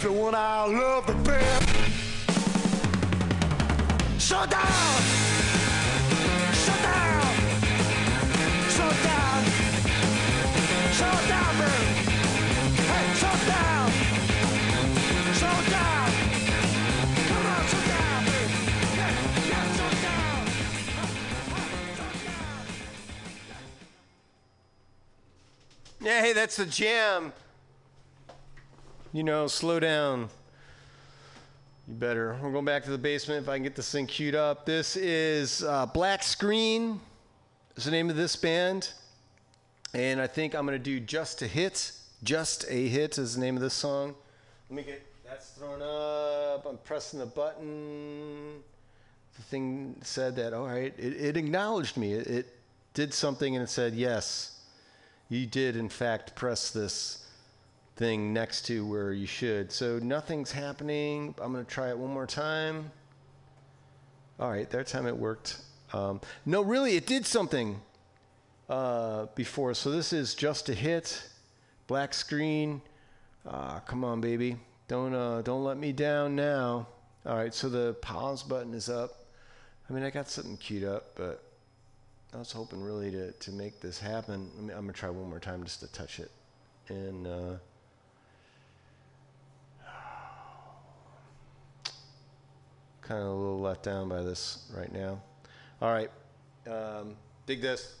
If 0.00 0.06
you 0.06 0.14
want 0.14 0.34
our 0.34 0.66
love. 0.66 1.04
Shut 4.18 4.50
down! 4.50 5.02
Shut 6.54 6.80
down! 6.80 7.22
Shut 8.70 8.96
down! 9.04 9.44
Shut 10.96 11.28
down, 11.28 11.52
man! 11.58 11.84
Hey, 12.88 13.06
shut 13.20 13.40
down! 13.46 13.92
Shut 15.36 15.62
down! 15.68 16.08
Come 17.28 17.44
on, 17.44 17.62
shut 17.68 17.84
down, 17.92 18.20
man! 18.24 18.48
Yeah, 18.96 19.64
shut 19.76 19.94
down! 26.00 26.24
Hey, 26.24 26.32
that's 26.32 26.56
the 26.56 26.64
jam 26.64 27.34
you 29.12 29.24
know, 29.24 29.46
slow 29.46 29.80
down. 29.80 30.28
You 31.88 31.94
better. 31.94 32.38
We're 32.40 32.52
going 32.52 32.64
back 32.64 32.84
to 32.84 32.90
the 32.90 32.98
basement 32.98 33.42
if 33.42 33.48
I 33.48 33.56
can 33.56 33.64
get 33.64 33.74
this 33.74 33.90
thing 33.90 34.06
queued 34.06 34.36
up. 34.36 34.64
This 34.64 34.96
is 34.96 35.64
uh, 35.64 35.86
Black 35.86 36.22
Screen, 36.22 37.00
is 37.76 37.84
the 37.84 37.90
name 37.90 38.08
of 38.08 38.16
this 38.16 38.36
band. 38.36 38.92
And 39.94 40.20
I 40.20 40.28
think 40.28 40.54
I'm 40.54 40.64
going 40.64 40.78
to 40.78 40.84
do 40.84 41.00
Just 41.00 41.42
a 41.42 41.48
Hit. 41.48 41.92
Just 42.22 42.64
a 42.68 42.88
Hit 42.88 43.18
is 43.18 43.34
the 43.34 43.40
name 43.40 43.56
of 43.56 43.62
this 43.62 43.74
song. 43.74 44.14
Let 44.68 44.76
me 44.76 44.82
get 44.84 45.04
that's 45.28 45.50
thrown 45.50 45.82
up. 45.82 46.66
I'm 46.66 46.78
pressing 46.78 47.18
the 47.18 47.26
button. 47.26 48.62
The 49.36 49.42
thing 49.42 49.96
said 50.02 50.36
that, 50.36 50.52
all 50.52 50.66
right, 50.66 50.94
it, 50.96 51.20
it 51.20 51.36
acknowledged 51.36 51.96
me. 51.96 52.12
It, 52.12 52.26
it 52.26 52.56
did 52.94 53.12
something 53.14 53.56
and 53.56 53.62
it 53.64 53.68
said, 53.68 53.94
yes, 53.94 54.60
you 55.28 55.46
did, 55.46 55.76
in 55.76 55.88
fact, 55.88 56.36
press 56.36 56.70
this 56.70 57.19
thing 58.00 58.32
next 58.32 58.62
to 58.62 58.86
where 58.86 59.12
you 59.12 59.26
should. 59.26 59.70
So 59.70 59.98
nothing's 59.98 60.50
happening. 60.50 61.34
I'm 61.38 61.52
going 61.52 61.62
to 61.62 61.70
try 61.70 61.90
it 61.90 61.98
one 61.98 62.10
more 62.10 62.26
time. 62.26 62.90
All 64.40 64.50
right, 64.50 64.68
that 64.70 64.86
time 64.86 65.06
it 65.06 65.14
worked. 65.14 65.60
Um, 65.92 66.22
no, 66.46 66.62
really, 66.62 66.96
it 66.96 67.04
did 67.06 67.26
something 67.26 67.78
uh, 68.70 69.26
before. 69.34 69.74
So 69.74 69.90
this 69.90 70.14
is 70.14 70.34
just 70.34 70.70
a 70.70 70.74
hit, 70.74 71.22
black 71.88 72.14
screen. 72.14 72.80
Ah, 73.46 73.82
come 73.86 74.02
on, 74.02 74.22
baby, 74.22 74.56
don't 74.88 75.14
uh, 75.14 75.42
don't 75.42 75.64
let 75.64 75.76
me 75.76 75.92
down 75.92 76.34
now. 76.34 76.86
All 77.26 77.36
right, 77.36 77.52
so 77.52 77.68
the 77.68 77.94
pause 78.00 78.42
button 78.42 78.72
is 78.72 78.88
up. 78.88 79.26
I 79.88 79.92
mean, 79.92 80.04
I 80.04 80.10
got 80.10 80.28
something 80.28 80.56
queued 80.56 80.84
up, 80.84 81.16
but 81.16 81.42
I 82.32 82.38
was 82.38 82.50
hoping 82.50 82.80
really 82.80 83.10
to 83.10 83.32
to 83.32 83.52
make 83.52 83.80
this 83.80 83.98
happen. 83.98 84.50
I 84.56 84.60
mean, 84.60 84.70
I'm 84.70 84.84
gonna 84.84 84.94
try 84.94 85.10
one 85.10 85.28
more 85.28 85.40
time 85.40 85.64
just 85.64 85.80
to 85.80 85.92
touch 85.92 86.18
it, 86.18 86.30
and. 86.88 87.26
Kind 93.10 93.24
of 93.24 93.28
a 93.28 93.34
little 93.34 93.58
let 93.58 93.82
down 93.82 94.08
by 94.08 94.22
this 94.22 94.70
right 94.72 94.92
now. 94.92 95.20
All 95.82 95.92
right, 95.92 96.10
um, 96.70 97.16
dig 97.44 97.60
this. 97.60 97.96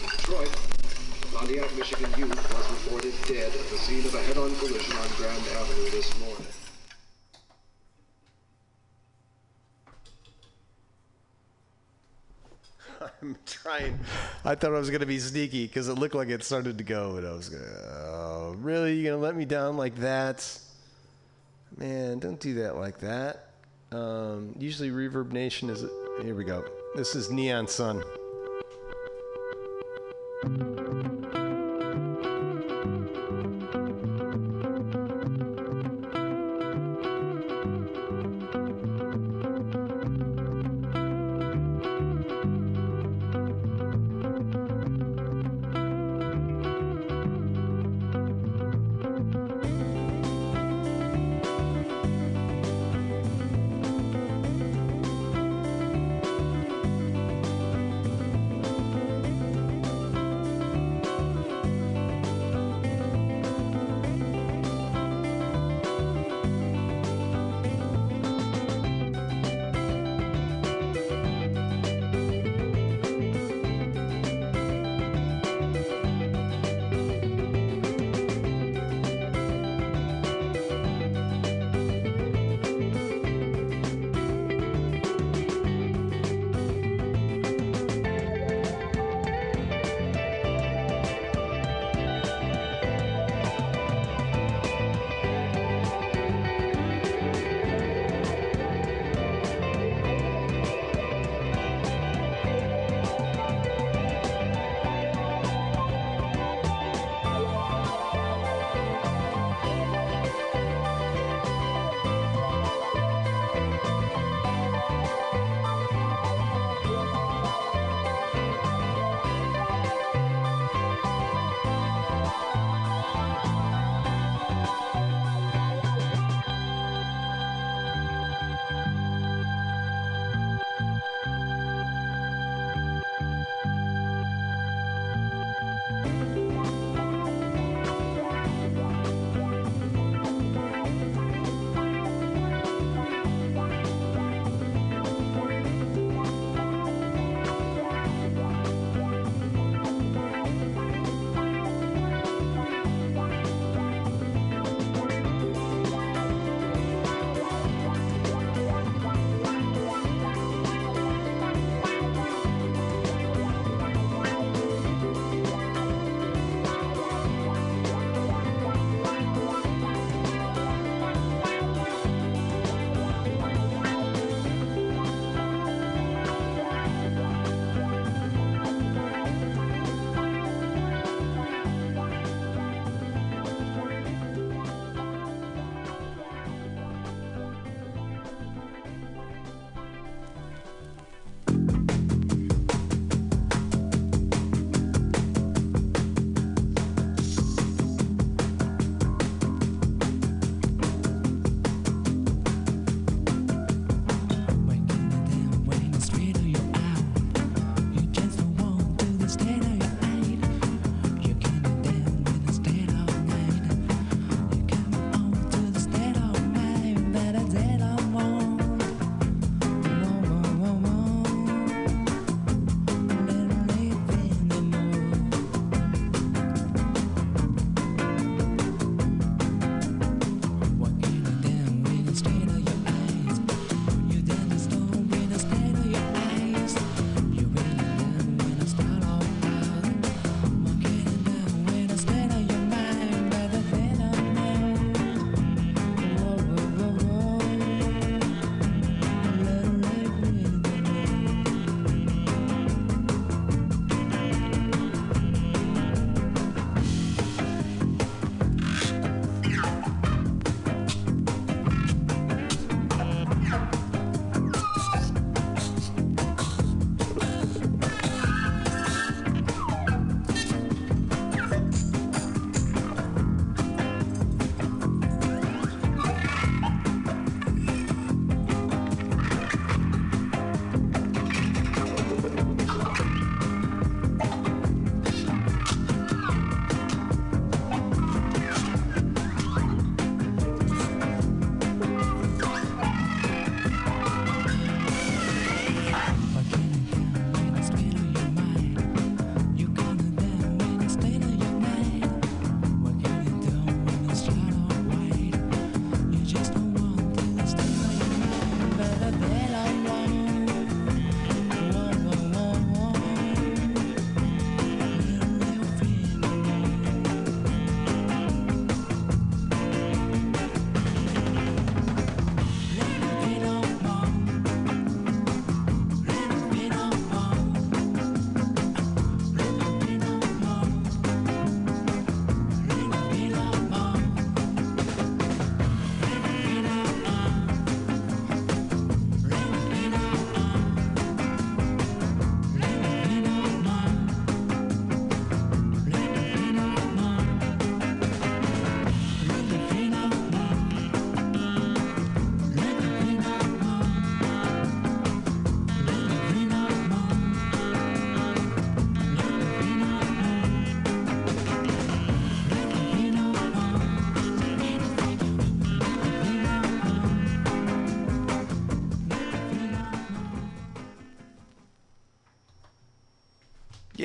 Detroit, 0.00 0.50
Pontiac, 1.32 1.76
Michigan 1.76 2.10
youth 2.18 2.52
was 2.52 2.70
reported 2.72 3.14
dead 3.28 3.52
at 3.54 3.70
the 3.70 3.78
scene 3.78 4.04
of 4.04 4.14
a 4.16 4.22
head-on 4.22 4.52
collision 4.56 4.96
on 4.96 5.08
Grand 5.16 5.46
Avenue 5.46 5.90
this 5.90 6.18
morning. 6.18 6.65
I'm 13.22 13.36
trying. 13.46 13.98
I 14.44 14.54
thought 14.54 14.74
I 14.74 14.78
was 14.78 14.90
gonna 14.90 15.06
be 15.06 15.18
sneaky 15.18 15.66
because 15.66 15.88
it 15.88 15.94
looked 15.94 16.14
like 16.14 16.28
it 16.28 16.42
started 16.42 16.78
to 16.78 16.84
go, 16.84 17.16
and 17.16 17.26
I 17.26 17.32
was 17.32 17.48
gonna. 17.48 17.64
Oh, 17.64 18.54
really? 18.58 18.94
You're 18.94 19.12
gonna 19.12 19.22
let 19.22 19.36
me 19.36 19.44
down 19.44 19.76
like 19.76 19.96
that? 19.96 20.58
Man, 21.76 22.18
don't 22.18 22.40
do 22.40 22.54
that 22.54 22.76
like 22.76 22.98
that. 22.98 23.50
Um, 23.92 24.54
usually, 24.58 24.90
Reverb 24.90 25.32
Nation 25.32 25.70
is. 25.70 25.84
Here 26.22 26.34
we 26.34 26.44
go. 26.44 26.64
This 26.94 27.14
is 27.14 27.30
Neon 27.30 27.68
Sun. 27.68 28.02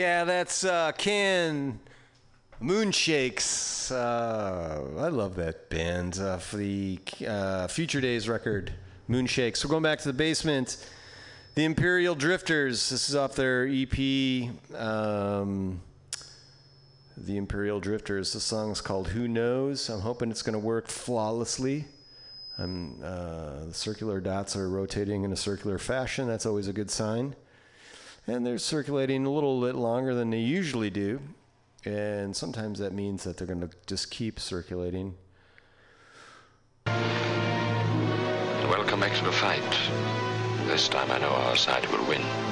Yeah, 0.01 0.23
that's 0.23 0.63
uh, 0.63 0.93
Can 0.97 1.79
Moonshakes. 2.59 3.91
Uh, 3.91 4.81
I 4.97 5.09
love 5.09 5.35
that 5.35 5.69
band 5.69 6.17
uh, 6.17 6.39
for 6.39 6.57
the 6.57 6.97
uh, 7.27 7.67
Future 7.67 8.01
Days 8.01 8.27
record, 8.27 8.73
Moonshakes. 9.07 9.63
We're 9.63 9.69
going 9.69 9.83
back 9.83 9.99
to 9.99 10.07
the 10.07 10.13
basement. 10.13 10.87
The 11.53 11.65
Imperial 11.65 12.15
Drifters. 12.15 12.89
This 12.89 13.09
is 13.09 13.15
off 13.15 13.35
their 13.35 13.67
EP. 13.67 14.49
Um, 14.75 15.79
the 17.15 17.37
Imperial 17.37 17.79
Drifters. 17.79 18.33
The 18.33 18.39
song's 18.39 18.81
called 18.81 19.09
Who 19.09 19.27
Knows. 19.27 19.87
I'm 19.87 19.99
hoping 19.99 20.31
it's 20.31 20.41
going 20.41 20.53
to 20.53 20.65
work 20.65 20.87
flawlessly. 20.87 21.85
Um, 22.57 22.95
uh, 23.03 23.65
the 23.65 23.73
circular 23.75 24.19
dots 24.19 24.55
are 24.55 24.67
rotating 24.67 25.25
in 25.25 25.31
a 25.31 25.37
circular 25.37 25.77
fashion. 25.77 26.27
That's 26.27 26.47
always 26.47 26.67
a 26.67 26.73
good 26.73 26.89
sign 26.89 27.35
and 28.31 28.45
they're 28.45 28.57
circulating 28.57 29.25
a 29.25 29.29
little 29.29 29.59
bit 29.59 29.75
longer 29.75 30.15
than 30.15 30.29
they 30.29 30.39
usually 30.39 30.89
do. 30.89 31.19
And 31.83 32.35
sometimes 32.35 32.79
that 32.79 32.93
means 32.93 33.25
that 33.25 33.35
they're 33.35 33.47
going 33.47 33.61
to 33.61 33.69
just 33.87 34.09
keep 34.09 34.39
circulating. 34.39 35.15
Welcome 36.85 39.01
back 39.01 39.13
to 39.17 39.25
the 39.25 39.33
fight. 39.33 39.61
This 40.65 40.87
time 40.87 41.11
I 41.11 41.19
know 41.19 41.27
our 41.27 41.57
side 41.57 41.85
will 41.87 42.07
win. 42.07 42.50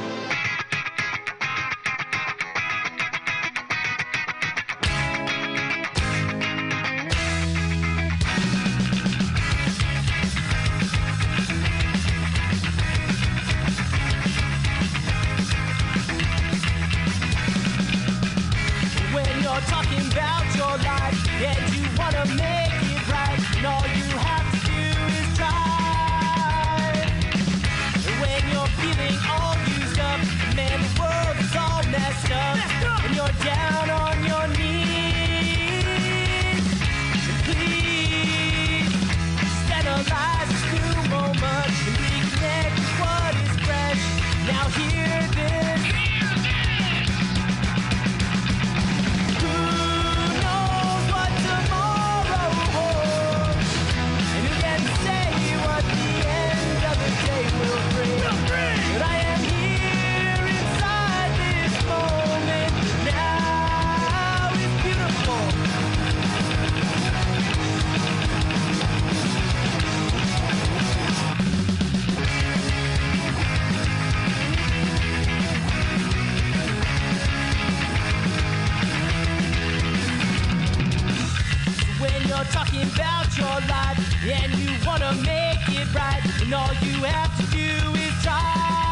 When 82.00 82.28
you're 82.28 82.50
talking 82.52 82.82
about 82.94 83.28
your 83.38 83.60
life 83.68 84.00
and 84.24 84.54
you 84.56 84.72
wanna 84.86 85.14
make 85.16 85.68
it 85.68 85.94
right, 85.94 86.22
and 86.42 86.54
all 86.54 86.74
you 86.82 87.04
have 87.04 87.36
to 87.38 87.46
do 87.52 87.94
is 87.96 88.24
try. 88.24 88.89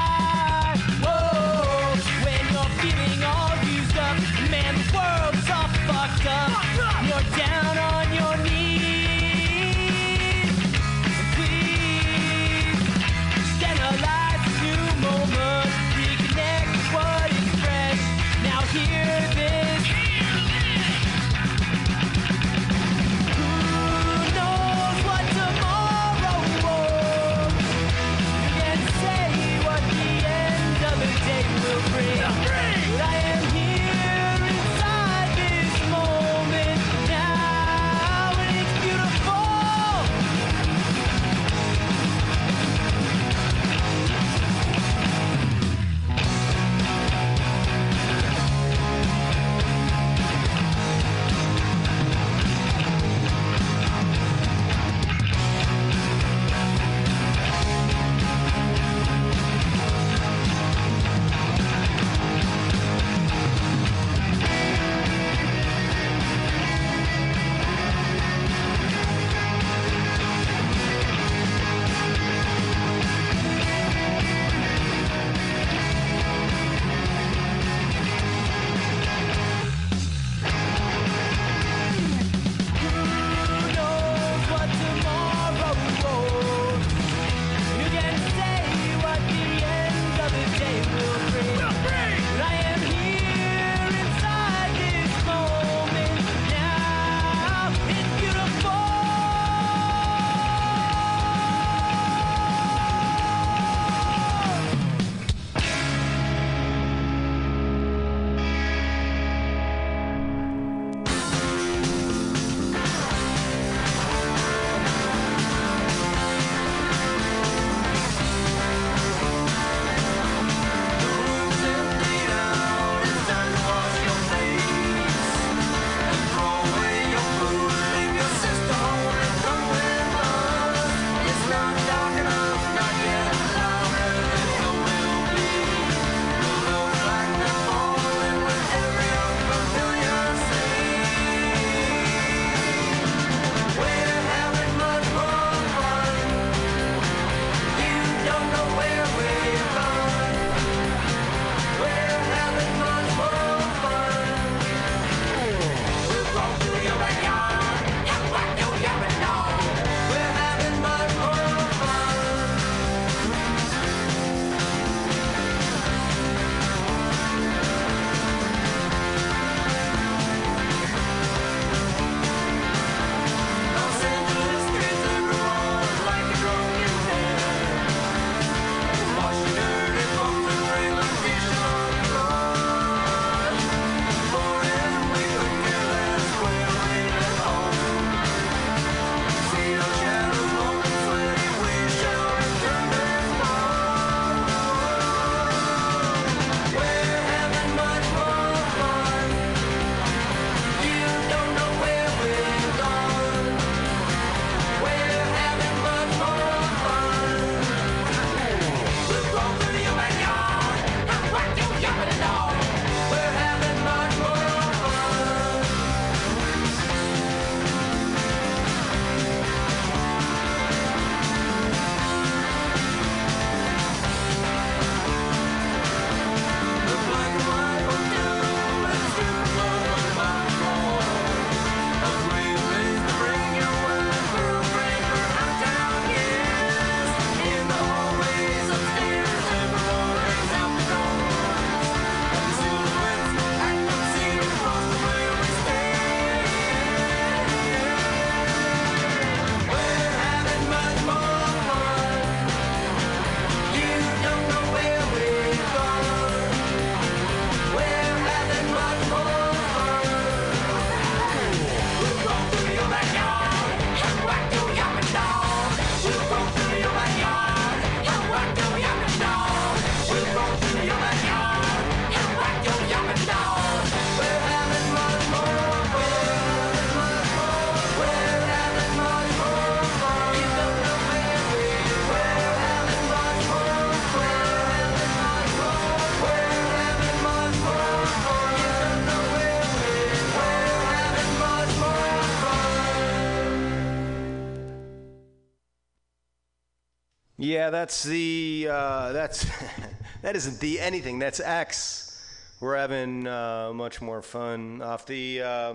Yeah, 297.48 297.70
that's 297.70 298.04
the 298.04 298.68
uh, 298.70 299.14
that's 299.14 299.46
that 300.22 300.36
isn't 300.36 300.60
the 300.60 300.82
anything. 300.82 301.18
That's 301.18 301.40
X. 301.40 302.22
We're 302.60 302.76
having 302.76 303.26
uh, 303.26 303.72
much 303.74 304.02
more 304.02 304.22
fun 304.22 304.82
off 304.82 305.06
the 305.06 305.42
uh, 305.42 305.74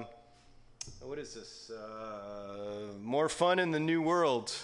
what 1.01 1.19
is 1.19 1.32
this? 1.32 1.70
Uh, 1.70 2.89
more 3.01 3.31
fun 3.31 3.59
in 3.59 3.70
the 3.70 3.81
new 3.81 4.03
world. 4.03 4.55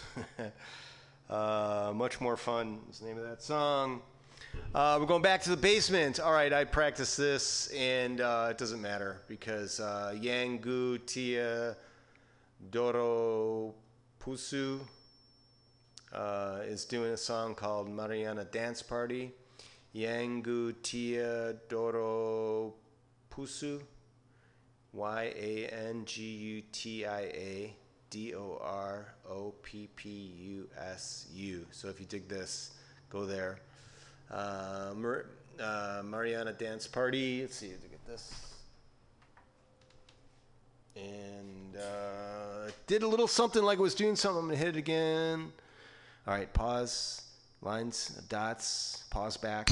uh, 1.31 1.93
much 1.95 2.21
more 2.21 2.37
fun 2.37 2.81
is 2.91 2.99
the 2.99 3.07
name 3.07 3.17
of 3.17 3.25
that 3.25 3.41
song. 3.41 4.03
Uh, 4.75 4.99
we're 5.01 5.07
going 5.07 5.23
back 5.23 5.41
to 5.45 5.51
the 5.51 5.57
basement. 5.57 6.21
All 6.21 6.35
right, 6.35 6.53
I 6.53 6.65
practiced 6.65 7.17
this, 7.17 7.69
and 7.69 8.21
it 8.21 8.59
doesn't 8.59 8.83
matter 8.83 9.23
because 9.29 9.81
uh, 9.81 10.15
Yangu 10.15 10.99
Tia 11.07 11.75
Doro 12.71 13.73
Pusu 14.21 14.81
uh, 16.19 16.59
is 16.67 16.85
doing 16.85 17.13
a 17.13 17.17
song 17.17 17.55
called 17.55 17.89
Mariana 17.89 18.45
Dance 18.45 18.83
Party. 18.83 19.33
Yangu 19.95 20.75
Tia 20.83 21.55
Doro 21.69 22.75
Pusu. 23.31 23.81
Y 24.93 25.33
A 25.37 25.67
N 25.67 26.05
G 26.05 26.23
U 26.25 26.63
T 26.73 27.07
I 27.07 27.21
A 27.21 27.77
D 28.11 28.35
O 28.35 28.59
R 28.61 29.15
O 29.31 29.55
P 29.63 29.89
P 29.95 30.09
U 30.09 30.69
S 30.77 31.27
U. 31.33 31.65
So 31.71 31.89
if 31.89 32.01
you 32.01 32.07
dig 32.07 32.27
this, 32.29 32.73
go 33.11 33.25
there. 33.25 33.61
Uh, 34.31 34.95
Mar- 34.97 35.27
uh, 35.61 36.03
Mariana 36.05 36.53
Dance 36.53 36.87
Party. 36.87 37.43
Let's 37.43 37.57
see, 37.57 37.69
to 37.69 37.89
get 37.89 38.05
this. 38.07 38.33
And 40.97 41.77
uh, 41.77 42.71
did 42.87 43.03
a 43.03 43.07
little 43.07 43.29
something 43.29 43.63
like 43.63 43.79
it 43.79 43.83
was 43.83 43.95
doing 43.95 44.17
something. 44.17 44.41
I'm 44.41 44.47
going 44.47 44.59
to 44.59 44.65
hit 44.65 44.75
it 44.75 44.79
again. 44.79 45.53
All 46.29 46.35
right, 46.35 46.53
pause. 46.53 47.23
Lines, 47.63 48.09
dots, 48.29 49.03
pause 49.09 49.39
back. 49.39 49.71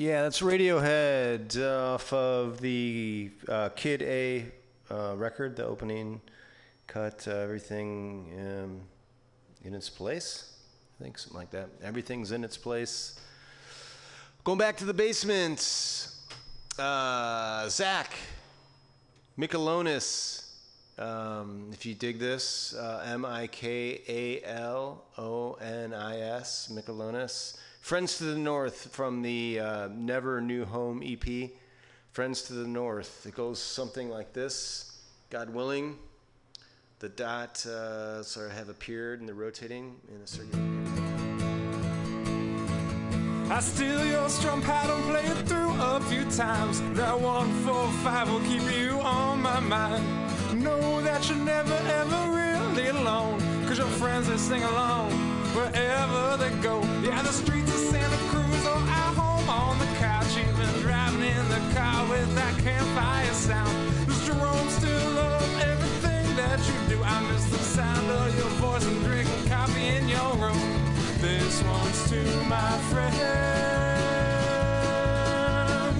Yeah, 0.00 0.22
that's 0.22 0.40
Radiohead 0.40 1.60
off 1.60 2.10
of 2.14 2.62
the 2.62 3.30
uh, 3.46 3.68
Kid 3.76 4.00
A 4.00 4.46
uh, 4.90 5.14
record, 5.14 5.56
the 5.56 5.66
opening 5.66 6.22
cut, 6.86 7.28
uh, 7.28 7.32
everything 7.32 8.32
um, 8.38 8.80
in 9.62 9.74
its 9.74 9.90
place. 9.90 10.54
I 10.98 11.04
think 11.04 11.18
something 11.18 11.38
like 11.38 11.50
that. 11.50 11.68
Everything's 11.82 12.32
in 12.32 12.44
its 12.44 12.56
place. 12.56 13.20
Going 14.42 14.56
back 14.56 14.78
to 14.78 14.86
the 14.86 14.94
basement, 14.94 16.08
uh, 16.78 17.68
Zach 17.68 18.10
Mikalonis. 19.38 20.46
Um, 20.98 21.68
if 21.74 21.84
you 21.84 21.94
dig 21.94 22.18
this, 22.18 22.72
uh, 22.72 23.04
M 23.06 23.26
I 23.26 23.48
K 23.48 24.00
A 24.08 24.42
L 24.46 25.04
O 25.18 25.58
N 25.60 25.92
I 25.92 26.20
S, 26.20 26.72
Mikalonis. 26.72 27.58
Friends 27.80 28.18
to 28.18 28.24
the 28.24 28.38
North 28.38 28.92
from 28.92 29.22
the 29.22 29.58
uh, 29.58 29.88
Never 29.88 30.40
New 30.40 30.64
Home 30.64 31.02
EP. 31.04 31.50
Friends 32.12 32.42
to 32.42 32.52
the 32.52 32.68
North. 32.68 33.26
It 33.26 33.34
goes 33.34 33.58
something 33.58 34.10
like 34.10 34.32
this 34.32 34.98
God 35.30 35.50
willing, 35.50 35.96
the 37.00 37.08
dot 37.08 37.64
uh, 37.66 38.22
sort 38.22 38.46
of 38.50 38.52
have 38.52 38.68
appeared 38.68 39.20
and 39.20 39.28
they're 39.28 39.34
rotating 39.34 39.96
in 40.14 40.20
a 40.20 40.26
circuit. 40.26 40.54
I 43.50 43.58
steal 43.60 44.04
your 44.06 44.28
strum 44.28 44.62
and 44.62 45.02
play 45.04 45.24
it 45.24 45.48
through 45.48 45.72
a 45.80 46.00
few 46.02 46.24
times. 46.30 46.82
That 46.92 47.18
one, 47.18 47.50
four, 47.64 47.90
five 48.04 48.30
will 48.30 48.40
keep 48.40 48.62
you 48.78 49.00
on 49.00 49.40
my 49.42 49.58
mind. 49.58 50.62
Know 50.62 51.00
that 51.00 51.28
you're 51.28 51.38
never 51.38 51.74
ever 51.74 52.30
really 52.30 52.88
alone. 52.88 53.40
Cause 53.66 53.78
your 53.78 53.88
friends 53.88 54.28
they 54.28 54.36
sing 54.36 54.62
along 54.62 55.29
wherever 55.54 56.36
they 56.36 56.50
go. 56.62 56.82
Yeah, 57.02 57.22
the 57.22 57.32
streets 57.32 57.72
of 57.72 57.78
Santa 57.78 58.16
Cruz 58.30 58.66
or 58.66 58.76
at 58.76 59.14
home 59.14 59.48
on 59.48 59.78
the 59.78 59.86
couch. 59.98 60.36
Even 60.36 60.68
driving 60.82 61.22
in 61.22 61.48
the 61.48 61.60
car 61.74 62.06
with 62.08 62.34
that 62.34 62.56
campfire 62.58 63.32
sound. 63.32 63.70
Does 64.06 64.26
Jerome 64.26 64.68
still 64.68 65.10
love 65.12 65.60
everything 65.62 66.36
that 66.36 66.58
you 66.68 66.74
do? 66.88 67.02
I 67.02 67.20
miss 67.30 67.44
the 67.50 67.58
sound 67.58 68.10
of 68.10 68.36
your 68.38 68.50
voice 68.60 68.86
and 68.86 69.02
drinking 69.04 69.48
coffee 69.48 69.88
in 69.96 70.08
your 70.08 70.34
room. 70.36 70.60
This 71.20 71.62
one's 71.64 72.10
to 72.10 72.22
my 72.46 72.78
friends 72.90 73.18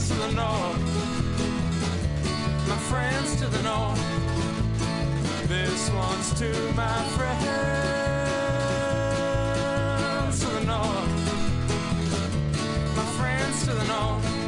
to 0.08 0.14
the 0.14 0.32
north. 0.32 0.80
My 2.68 2.78
friends 2.90 3.36
to 3.40 3.46
the 3.46 3.62
north. 3.62 4.00
This 5.48 5.90
one's 5.90 6.32
to 6.38 6.50
my 6.74 7.02
friends 7.16 7.99
north. 10.70 11.12
My 12.96 13.06
friends 13.18 13.66
to 13.66 13.72
the 13.74 13.84
north. 13.84 14.39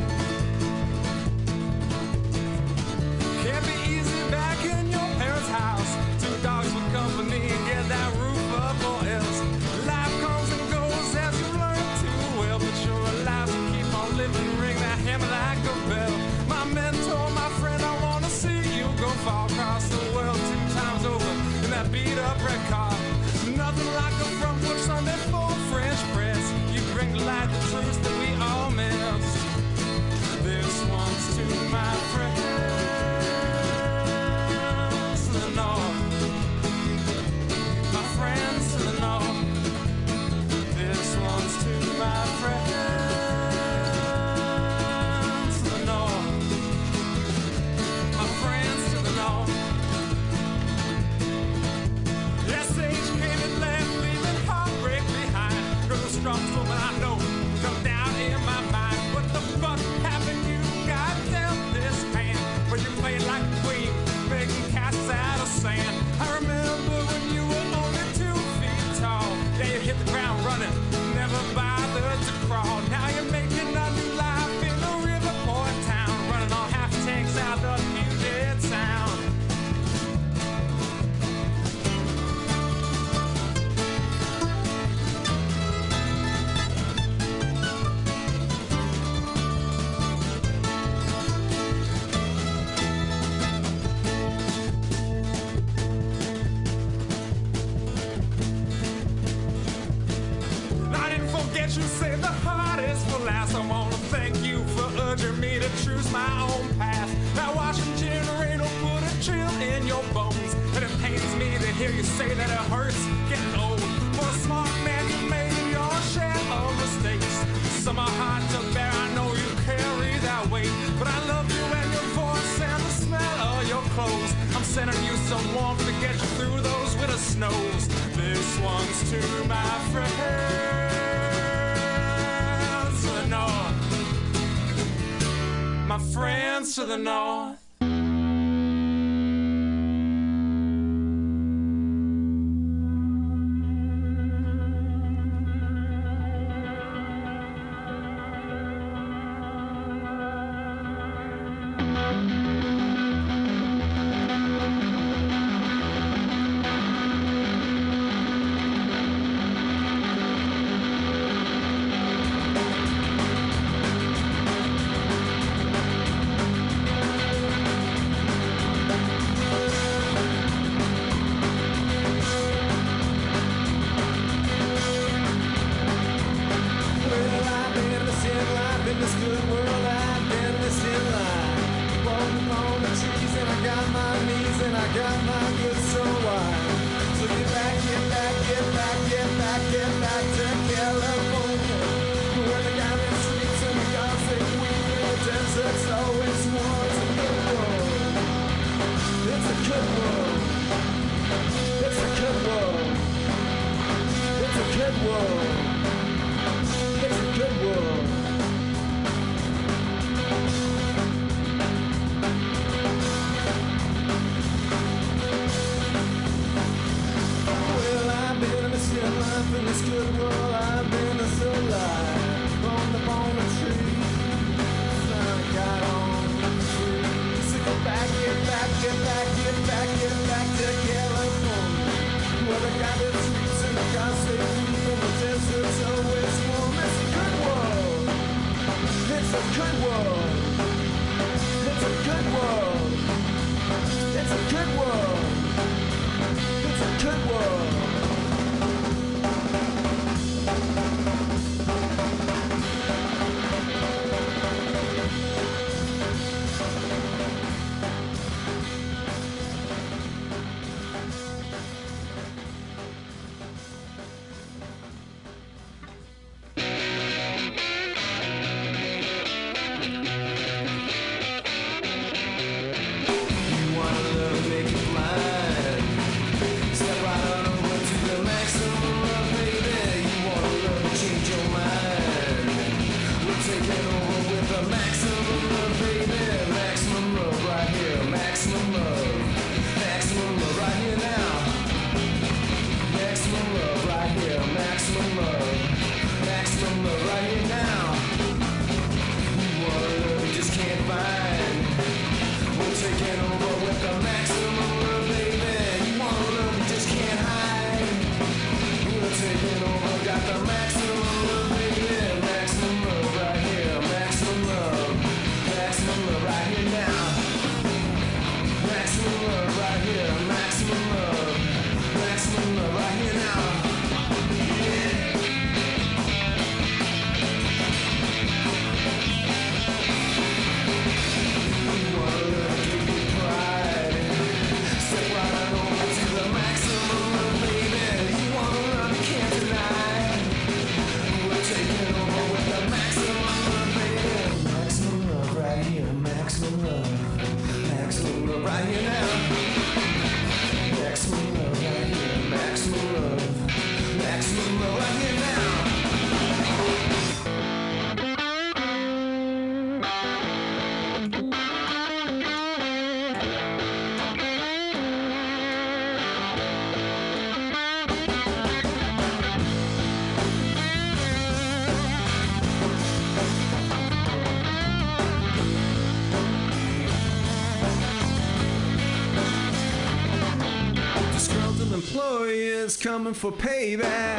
Employees 382.72 382.76
coming 382.76 383.14
for 383.14 383.32
payback. 383.32 384.18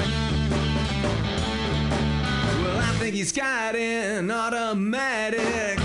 Well, 2.64 2.78
I 2.78 2.96
think 3.00 3.16
he's 3.16 3.32
got 3.32 3.76
an 3.76 4.30
automatic. 4.32 5.80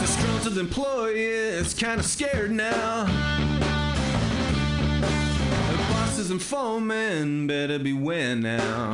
Disgruntled 0.00 0.58
employees 0.58 1.74
kind 1.74 2.00
of 2.00 2.06
scared 2.06 2.50
now. 2.50 3.04
The 5.70 5.76
bosses 5.92 6.30
and 6.30 6.42
foremen 6.42 7.46
better 7.46 7.78
beware 7.78 8.36
now. 8.36 8.92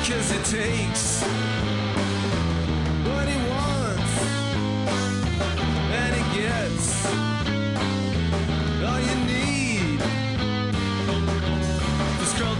Because 0.00 0.30
it 0.32 0.44
takes 0.44 1.05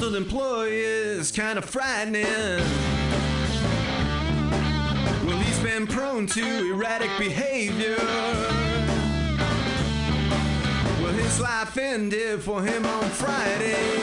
Disgruntled 0.07 0.69
is 0.69 1.33
kind 1.33 1.59
of 1.59 1.65
frightening. 1.65 2.25
Well, 5.27 5.39
he's 5.39 5.59
been 5.59 5.89
prone 5.89 6.29
to 6.29 6.71
erratic 6.73 7.11
behavior. 7.19 7.97
Well, 11.03 11.13
his 11.13 11.41
life 11.41 11.77
ended 11.77 12.41
for 12.41 12.63
him 12.63 12.87
on 12.87 13.05
Friday. 13.11 13.97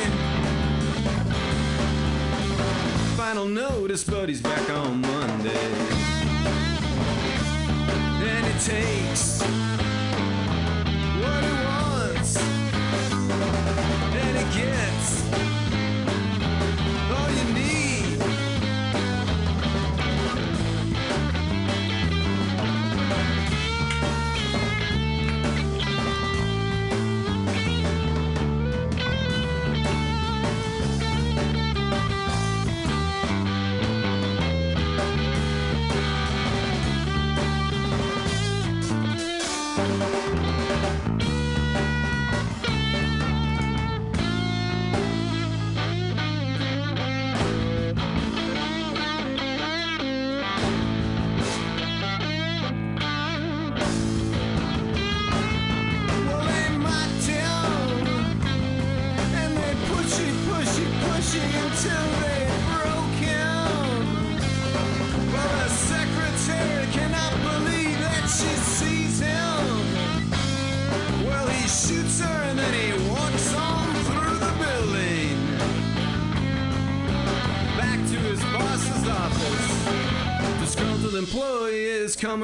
Final 3.16 3.46
notice, 3.46 4.04
but 4.04 4.28
he's 4.28 4.42
back 4.42 4.70
on 4.72 5.00
Monday. 5.00 5.72
And 8.26 8.46
it 8.46 8.60
takes 8.60 9.42
what 11.22 11.44
he 11.46 11.54
wants, 11.64 12.38
and 14.16 14.38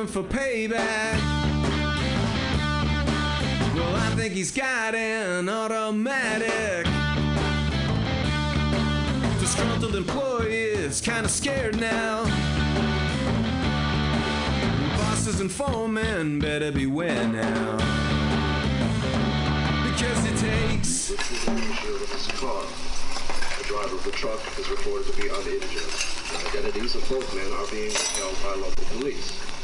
for 0.09 0.23
payback. 0.23 1.19
Well, 3.75 3.95
I 3.95 4.11
think 4.15 4.33
he's 4.33 4.51
got 4.51 4.95
an 4.95 5.47
automatic. 5.47 6.87
Disgruntled 9.39 9.95
employee 9.95 10.71
is 10.71 10.99
kind 10.99 11.25
of 11.25 11.31
scared 11.31 11.79
now. 11.79 12.23
Bosses 14.97 15.41
and 15.41 15.51
foremen 15.51 16.39
better 16.39 16.71
beware 16.71 17.27
now. 17.27 17.77
Because 19.91 20.25
it 20.25 20.37
takes 20.37 21.09
the 21.09 21.15
driver 23.67 23.95
of 23.95 24.03
the 24.03 24.11
truck 24.11 24.39
is 24.57 24.69
reported 24.71 25.05
to 25.13 25.21
be 25.21 25.27
uninjured. 25.27 25.61
The 25.61 26.47
identities 26.49 26.95
of 26.95 27.07
both 27.07 27.35
men 27.35 27.51
are 27.53 27.67
being 27.67 27.91
held 27.91 28.35
by 28.41 28.55
local 28.55 28.83
police. 28.97 29.58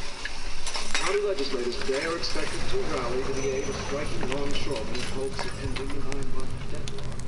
County 1.06 1.22
legislators 1.22 1.78
today 1.82 2.04
are 2.06 2.18
expected 2.18 2.60
to 2.72 2.78
rally 2.78 3.22
to 3.22 3.34
the 3.34 3.56
aid 3.56 3.70
of 3.70 3.76
striking 3.76 4.28
longshoremen 4.32 4.96
in 4.96 5.02
hopes 5.14 5.46
of 5.46 5.64
ending 5.64 5.88
the 5.90 6.04
nine-month 6.10 6.72
deadlock. 6.72 7.25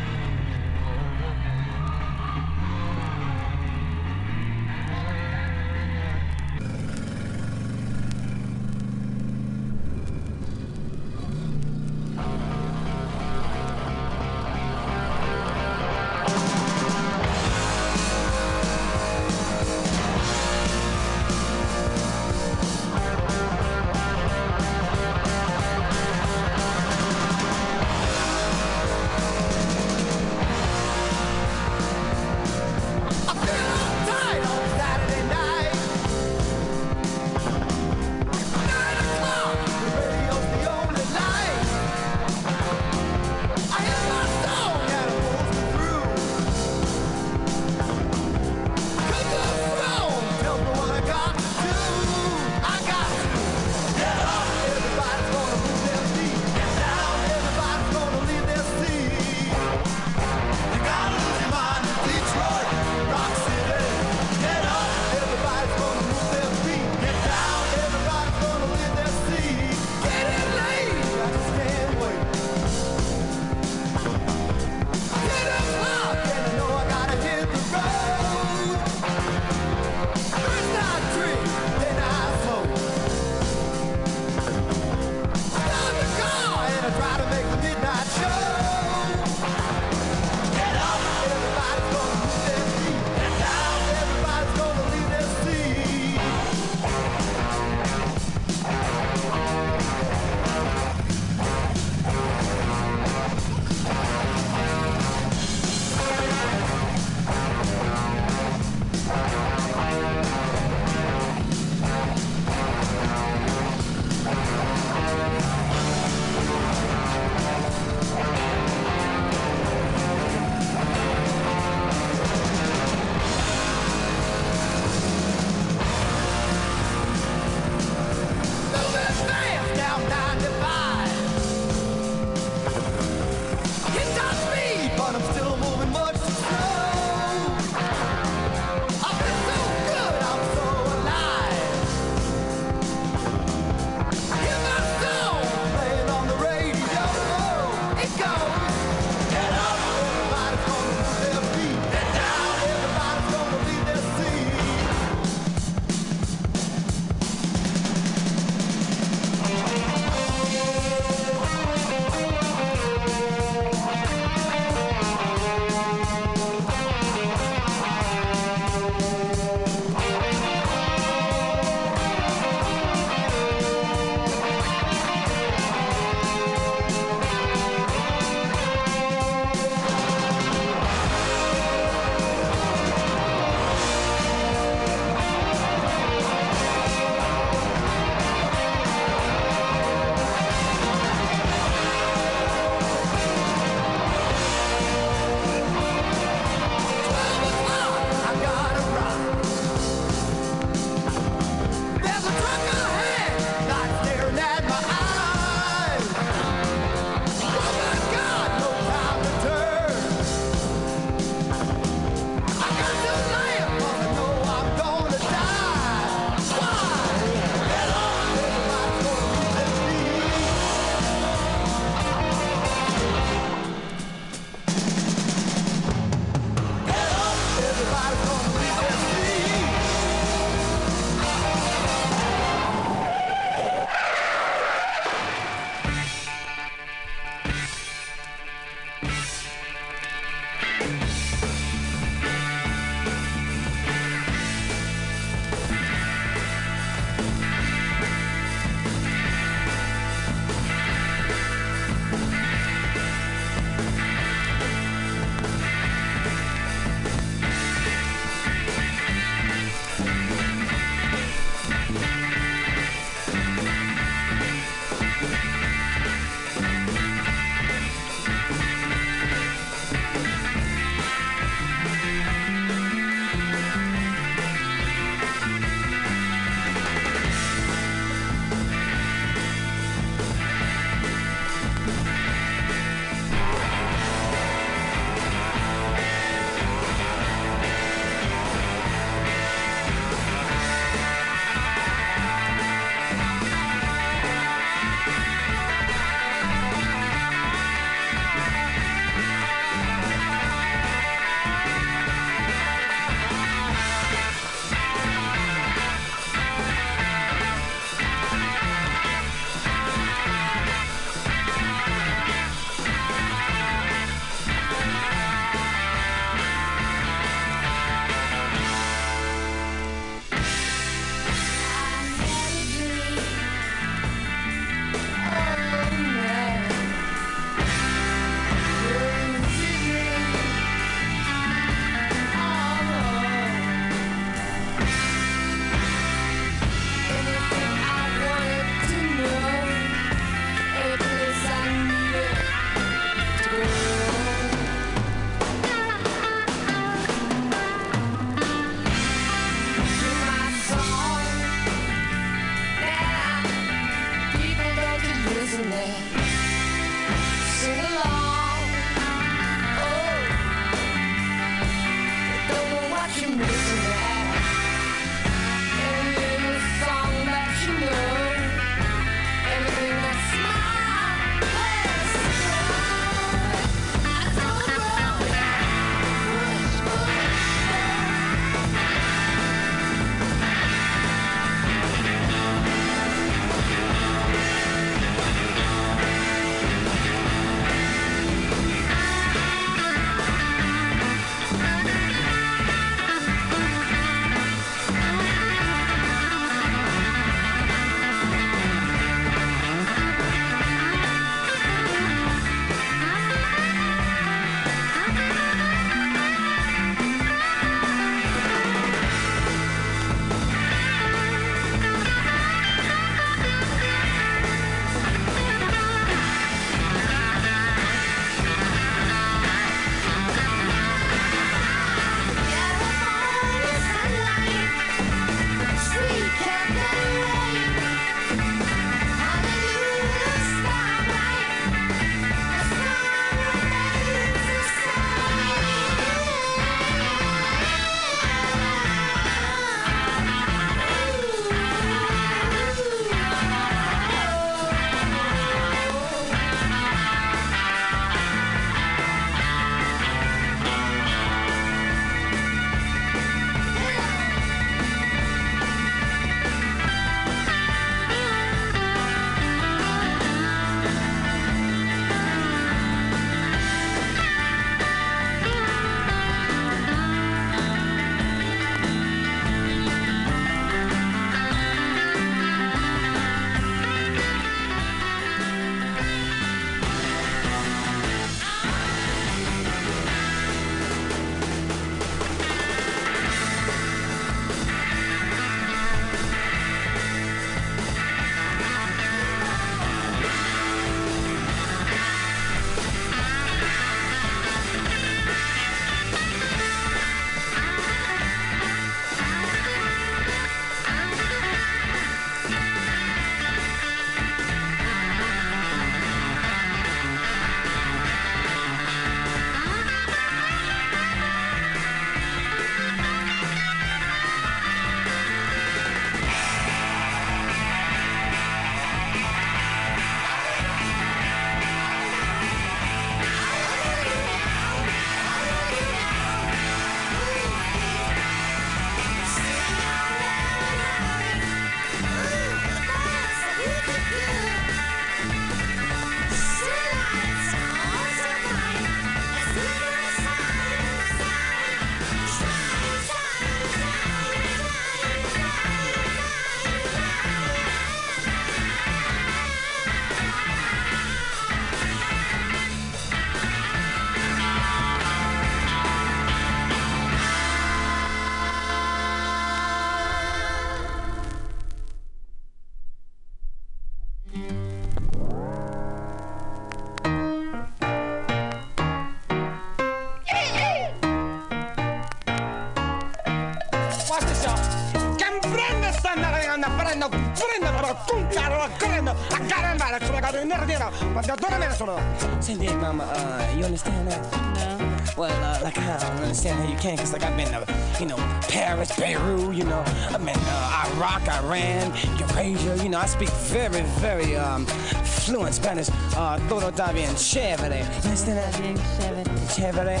Nero 581.00 581.12
ma 581.14 581.20
da 581.20 581.34
dove 581.34 581.58
me 581.58 581.66
ne 581.66 581.74
sono 581.74 581.98
Senti, 582.40 582.72
mama, 582.74 583.04
uh, 583.04 583.56
you 583.56 583.64
understand 583.64 584.08
that? 584.08 584.20
No. 584.54 584.78
Well, 585.16 585.44
uh, 585.44 585.60
like 585.62 585.78
I 585.78 585.98
don't 585.98 586.22
understand 586.22 586.58
how 586.58 586.68
you 586.70 586.76
can, 586.78 586.96
cause 586.96 587.12
like 587.12 587.22
I've 587.22 587.36
been 587.36 587.48
to, 587.48 587.66
you 587.98 588.06
know, 588.06 588.16
Paris, 588.48 588.90
Beirut, 588.96 589.54
you 589.54 589.64
know, 589.64 589.82
I've 590.10 590.24
been 590.24 590.36
uh, 590.36 590.96
Iraq, 590.96 591.28
Iran, 591.28 591.92
Eurasia, 592.18 592.76
you 592.82 592.88
know, 592.88 592.98
I 592.98 593.06
speak 593.06 593.28
very, 593.50 593.82
very 594.00 594.36
um, 594.36 594.66
fluent 595.04 595.54
Spanish. 595.54 595.90
Uh, 596.16 596.38
todo 596.48 596.70
está 596.70 596.92
bien 596.92 597.14
chévere. 597.16 597.80
You 597.80 598.10
understand 598.10 598.38
that? 598.38 598.60
Bien 598.60 598.76
chévere. 598.96 599.24
Chévere. 599.54 600.00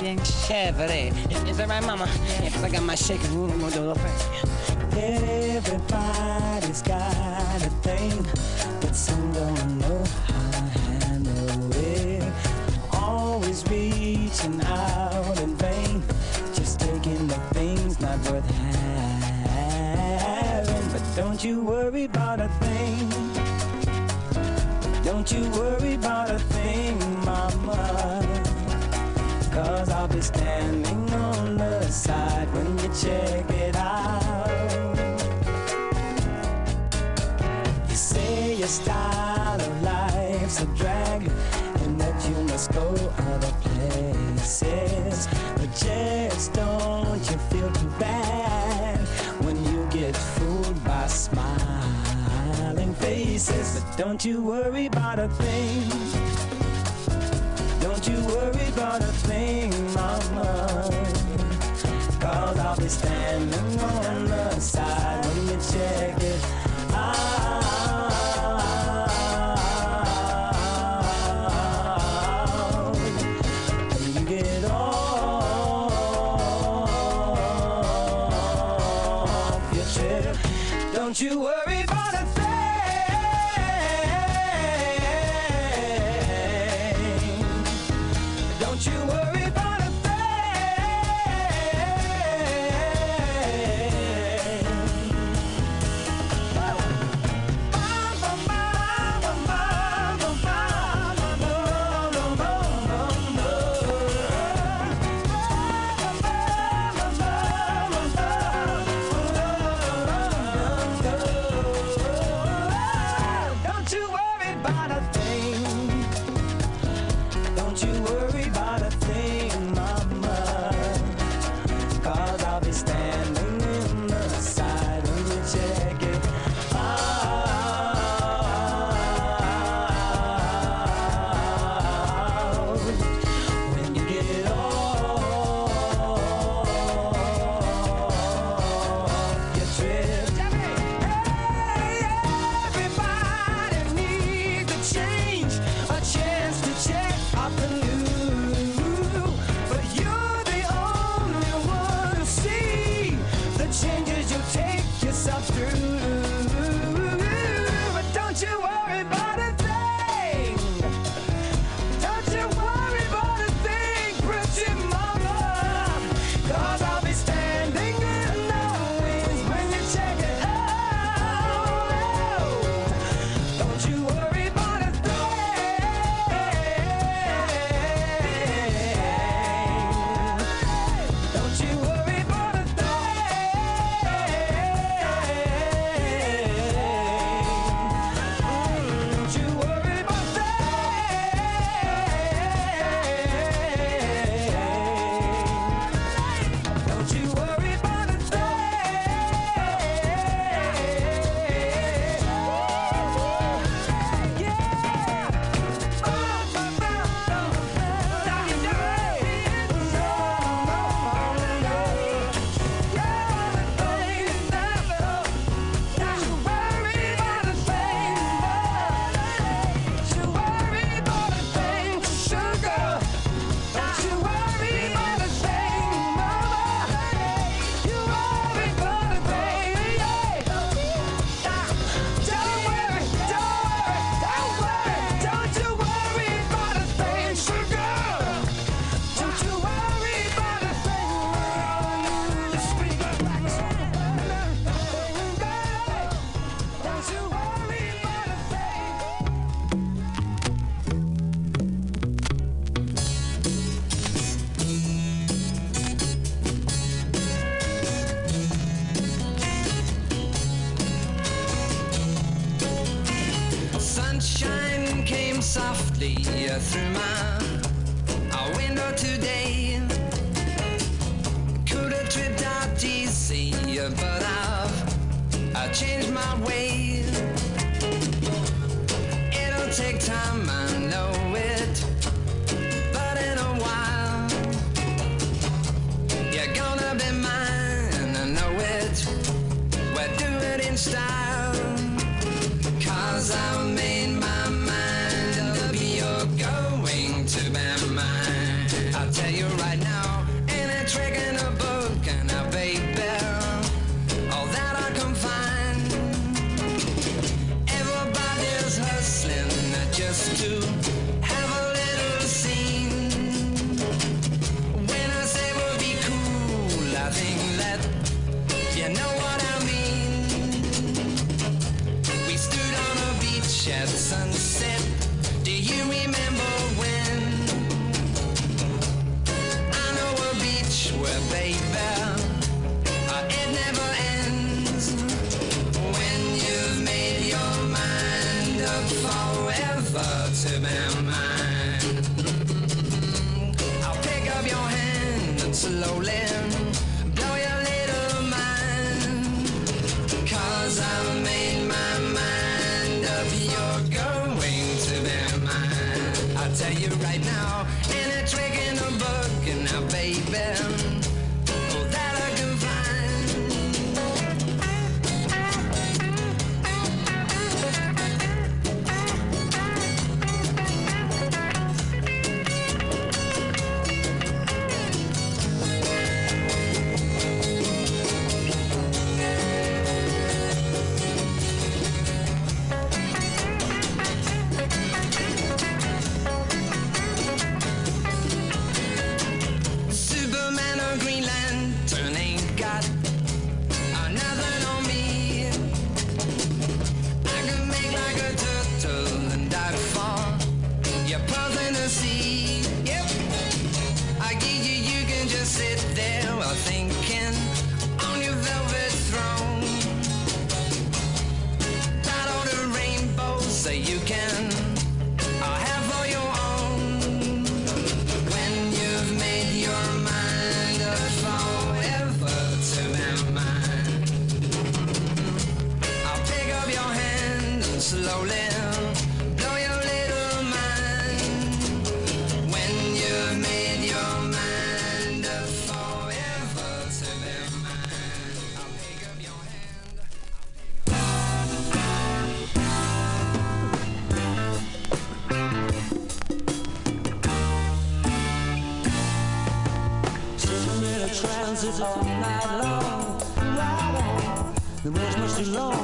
Bien 0.00 0.18
chévere. 0.18 1.12
Is, 1.30 1.42
is 1.50 1.56
that 1.56 1.68
right, 1.68 1.84
mama? 1.84 2.08
Yeah, 2.42 2.50
cause 2.50 2.62
I 2.62 2.70
got 2.70 2.82
my 2.82 2.94
shaker. 2.94 3.26
I'm 3.26 3.58
gonna 3.58 3.70
do 3.70 3.80
a 3.80 3.92
little 3.92 3.94
thing. 3.94 4.14
Everybody's 4.92 6.82
got 6.82 7.62
a 7.64 7.70
thing, 7.82 8.24
worth 18.40 18.50
having. 19.46 20.92
But 20.92 21.02
don't 21.16 21.44
you 21.44 21.62
worry 21.62 22.04
about 22.04 22.40
a 22.40 22.48
thing. 22.48 23.08
Don't 25.04 25.30
you 25.32 25.50
worry 25.50 25.94
about 25.94 26.30
a 26.30 26.38
thing, 26.38 26.98
mama. 27.24 28.22
Cause 29.52 29.90
I'll 29.90 30.08
be 30.08 30.20
standing 30.20 31.12
on 31.12 31.56
the 31.56 31.82
side 31.88 32.52
when 32.54 32.78
you 32.78 32.88
check 32.94 33.50
it 33.50 33.76
out. 33.76 34.48
You 37.88 37.96
say 37.96 38.54
your 38.56 38.68
style 38.68 39.60
of 39.60 39.82
life's 39.82 40.62
a 40.62 40.66
drag 40.66 41.22
and 41.82 42.00
that 42.00 42.28
you 42.28 42.36
must 42.44 42.72
go 42.72 42.94
other 43.18 43.52
places. 43.60 45.26
But 45.56 45.74
just 45.74 46.52
don't 46.52 46.79
faces. 53.40 53.82
But 53.82 53.96
don't 53.96 54.24
you 54.24 54.42
worry 54.42 54.86
about 54.86 55.18
a 55.18 55.28
thing. 55.28 55.88
Don't 57.80 58.06
you 58.06 58.24
worry 58.26 58.68
about 58.68 59.00
a 59.00 59.12
thing, 59.28 59.70
mama. 59.94 60.90
Cause 62.20 62.58
I'll 62.58 62.76
be 62.76 62.88
standing 62.88 63.80
on 63.80 64.24
the 64.26 64.60
side 64.60 65.24
when 65.24 65.48
you 65.48 65.58
check 65.72 66.19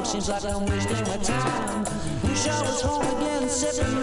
Seems 0.06 0.28
like 0.28 0.44
I'm 0.44 0.64
wasting 0.66 1.02
my 1.02 1.16
time. 1.16 1.84
Wish 2.22 2.46
I 2.46 2.62
was 2.62 2.80
home 2.80 3.02
again, 3.16 3.48
sipping 3.48 4.00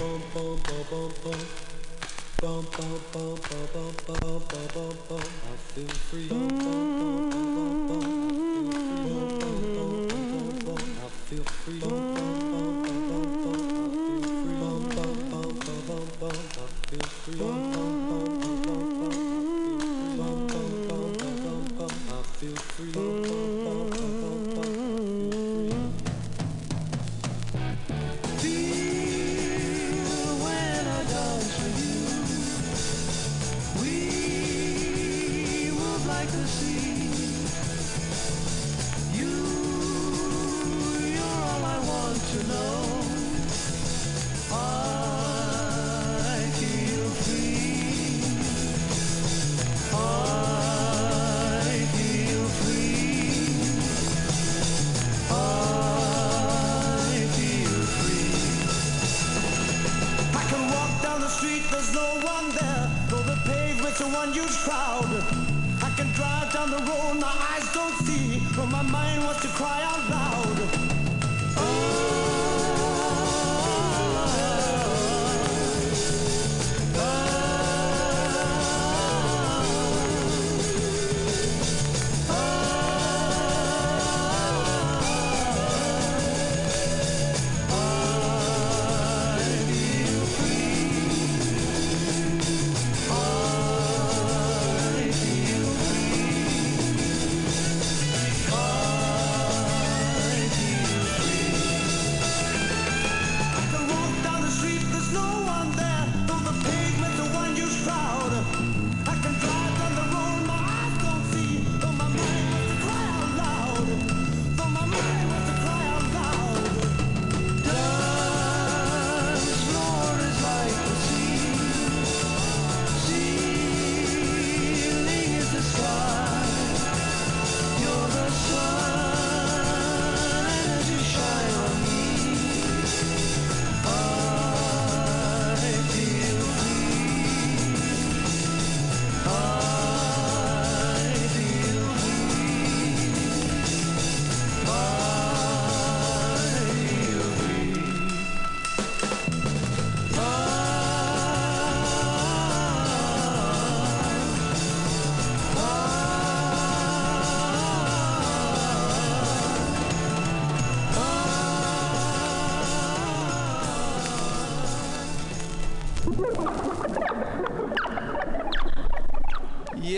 I 0.00 0.04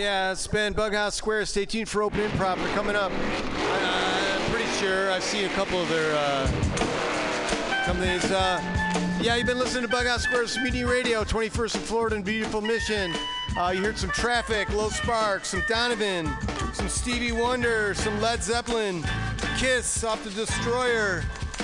Yeah, 0.01 0.31
it's 0.31 0.47
been 0.47 0.73
Bughouse 0.73 1.13
Square. 1.13 1.45
Stay 1.45 1.63
tuned 1.63 1.87
for 1.87 2.01
Open 2.01 2.21
Improv. 2.21 2.57
They're 2.57 2.73
coming 2.73 2.95
up. 2.95 3.11
Uh, 3.11 4.39
I'm 4.39 4.49
pretty 4.49 4.67
sure 4.79 5.11
I've 5.11 5.23
seen 5.23 5.45
a 5.45 5.49
couple 5.49 5.79
of 5.79 5.87
their 5.89 6.15
uh, 6.15 6.47
companies. 7.85 8.23
Uh, 8.31 8.59
yeah, 9.21 9.35
you've 9.35 9.45
been 9.45 9.59
listening 9.59 9.87
to 9.87 9.95
Bughouse 9.95 10.21
Square's 10.21 10.55
Community 10.55 10.85
Radio, 10.85 11.23
21st 11.23 11.75
in 11.75 11.81
Florida 11.81 12.15
and 12.15 12.25
beautiful 12.25 12.61
Mission. 12.61 13.13
Uh, 13.55 13.73
you 13.75 13.83
heard 13.83 13.95
some 13.95 14.09
Traffic, 14.09 14.73
Low 14.73 14.89
Sparks, 14.89 15.49
some 15.49 15.61
Donovan, 15.67 16.27
some 16.73 16.89
Stevie 16.89 17.31
Wonder, 17.31 17.93
some 17.93 18.19
Led 18.19 18.41
Zeppelin, 18.41 19.05
Kiss 19.59 20.03
off 20.03 20.23
the 20.23 20.31
Destroyer, 20.31 21.23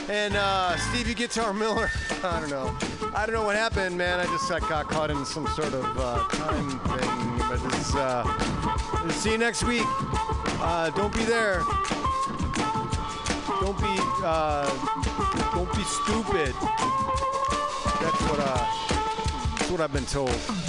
and 0.09 0.35
uh, 0.35 0.77
Stevie 0.77 1.15
Guitar 1.15 1.55
Miller. 1.55 1.89
I 2.23 2.39
don't 2.39 2.51
know. 2.51 2.77
I 3.17 3.25
don't 3.25 3.33
know 3.33 3.41
what 3.41 3.55
happened, 3.55 3.97
man. 3.97 4.19
I 4.19 4.25
just 4.25 4.47
got, 4.47 4.61
got 4.69 4.87
caught 4.89 5.09
in 5.09 5.25
some 5.25 5.47
sort 5.47 5.73
of 5.73 5.97
uh, 5.97 6.23
time 6.29 6.69
thing. 6.69 7.37
But 7.49 7.59
it's, 7.73 7.95
uh, 7.95 9.09
see 9.09 9.31
you 9.31 9.39
next 9.39 9.63
week. 9.63 9.81
Uh, 10.61 10.91
don't 10.91 11.11
be 11.11 11.23
there. 11.23 11.63
Don't 13.59 13.75
be, 13.79 13.97
uh, 14.23 14.69
don't 15.55 15.73
be 15.73 15.81
stupid. 15.81 16.53
That's 18.01 18.21
what, 18.21 18.39
uh, 18.39 18.67
that's 19.57 19.71
what 19.71 19.81
I've 19.81 19.91
been 19.91 20.05
told. 20.05 20.66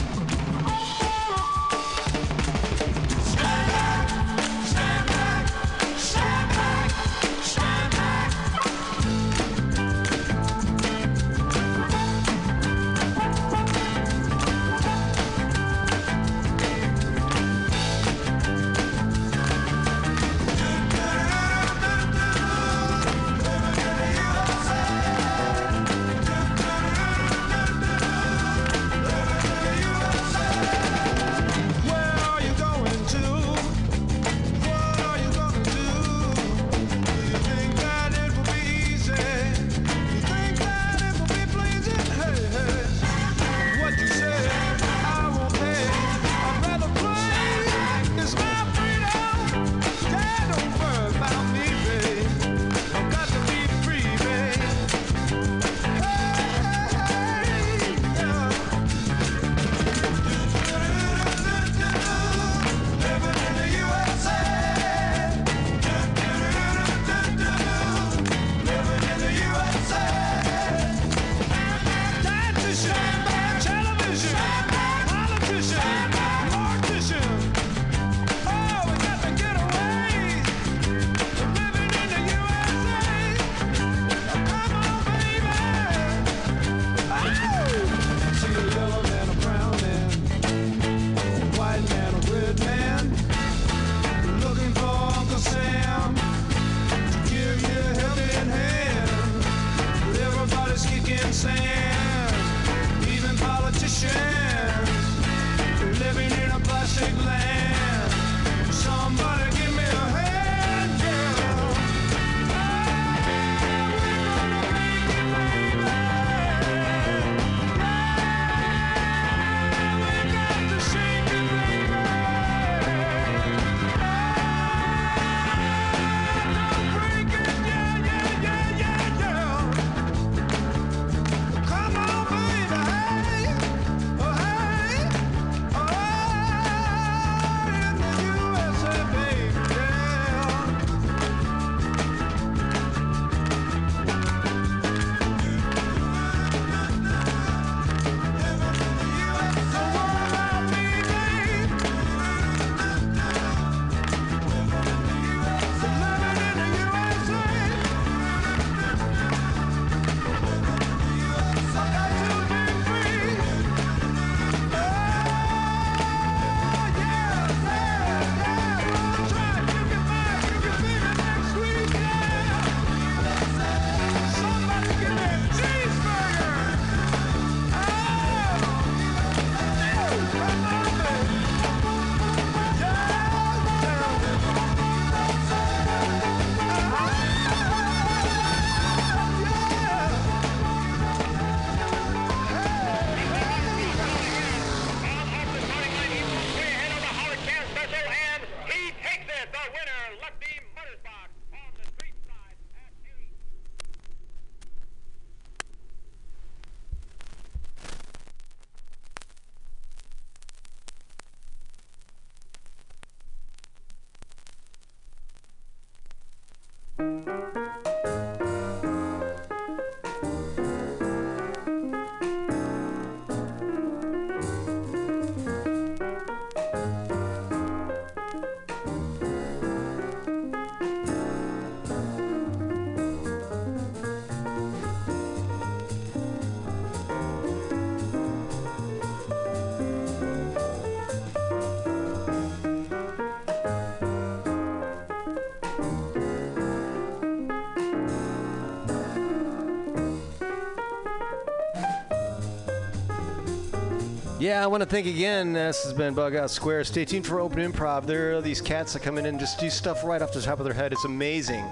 Yeah, 254.48 254.64
I 254.64 254.66
want 254.66 254.82
to 254.82 254.88
thank 254.88 255.06
again. 255.06 255.52
This 255.52 255.84
has 255.84 255.92
been 255.92 256.14
Bughouse 256.14 256.52
Square. 256.52 256.84
Stay 256.84 257.04
tuned 257.04 257.26
for 257.26 257.38
Open 257.38 257.70
Improv. 257.70 258.06
There 258.06 258.34
are 258.34 258.40
these 258.40 258.62
cats 258.62 258.94
that 258.94 259.02
come 259.02 259.18
in 259.18 259.26
and 259.26 259.38
just 259.38 259.60
do 259.60 259.68
stuff 259.68 260.02
right 260.04 260.22
off 260.22 260.32
the 260.32 260.40
top 260.40 260.58
of 260.58 260.64
their 260.64 260.72
head. 260.72 260.90
It's 260.90 261.04
amazing. 261.04 261.66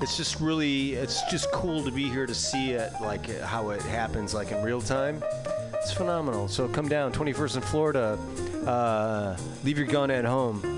It's 0.00 0.16
just 0.16 0.40
really, 0.40 0.92
it's 0.92 1.28
just 1.28 1.50
cool 1.50 1.82
to 1.82 1.90
be 1.90 2.08
here 2.08 2.24
to 2.24 2.34
see 2.36 2.70
it, 2.70 2.92
like 3.00 3.28
how 3.40 3.70
it 3.70 3.82
happens, 3.82 4.32
like 4.32 4.52
in 4.52 4.62
real 4.62 4.80
time. 4.80 5.24
It's 5.74 5.92
phenomenal. 5.92 6.46
So 6.46 6.68
come 6.68 6.86
down, 6.86 7.12
21st 7.12 7.56
in 7.56 7.62
Florida. 7.62 8.16
Uh, 8.64 9.36
leave 9.64 9.76
your 9.76 9.88
gun 9.88 10.12
at 10.12 10.24
home. 10.24 10.77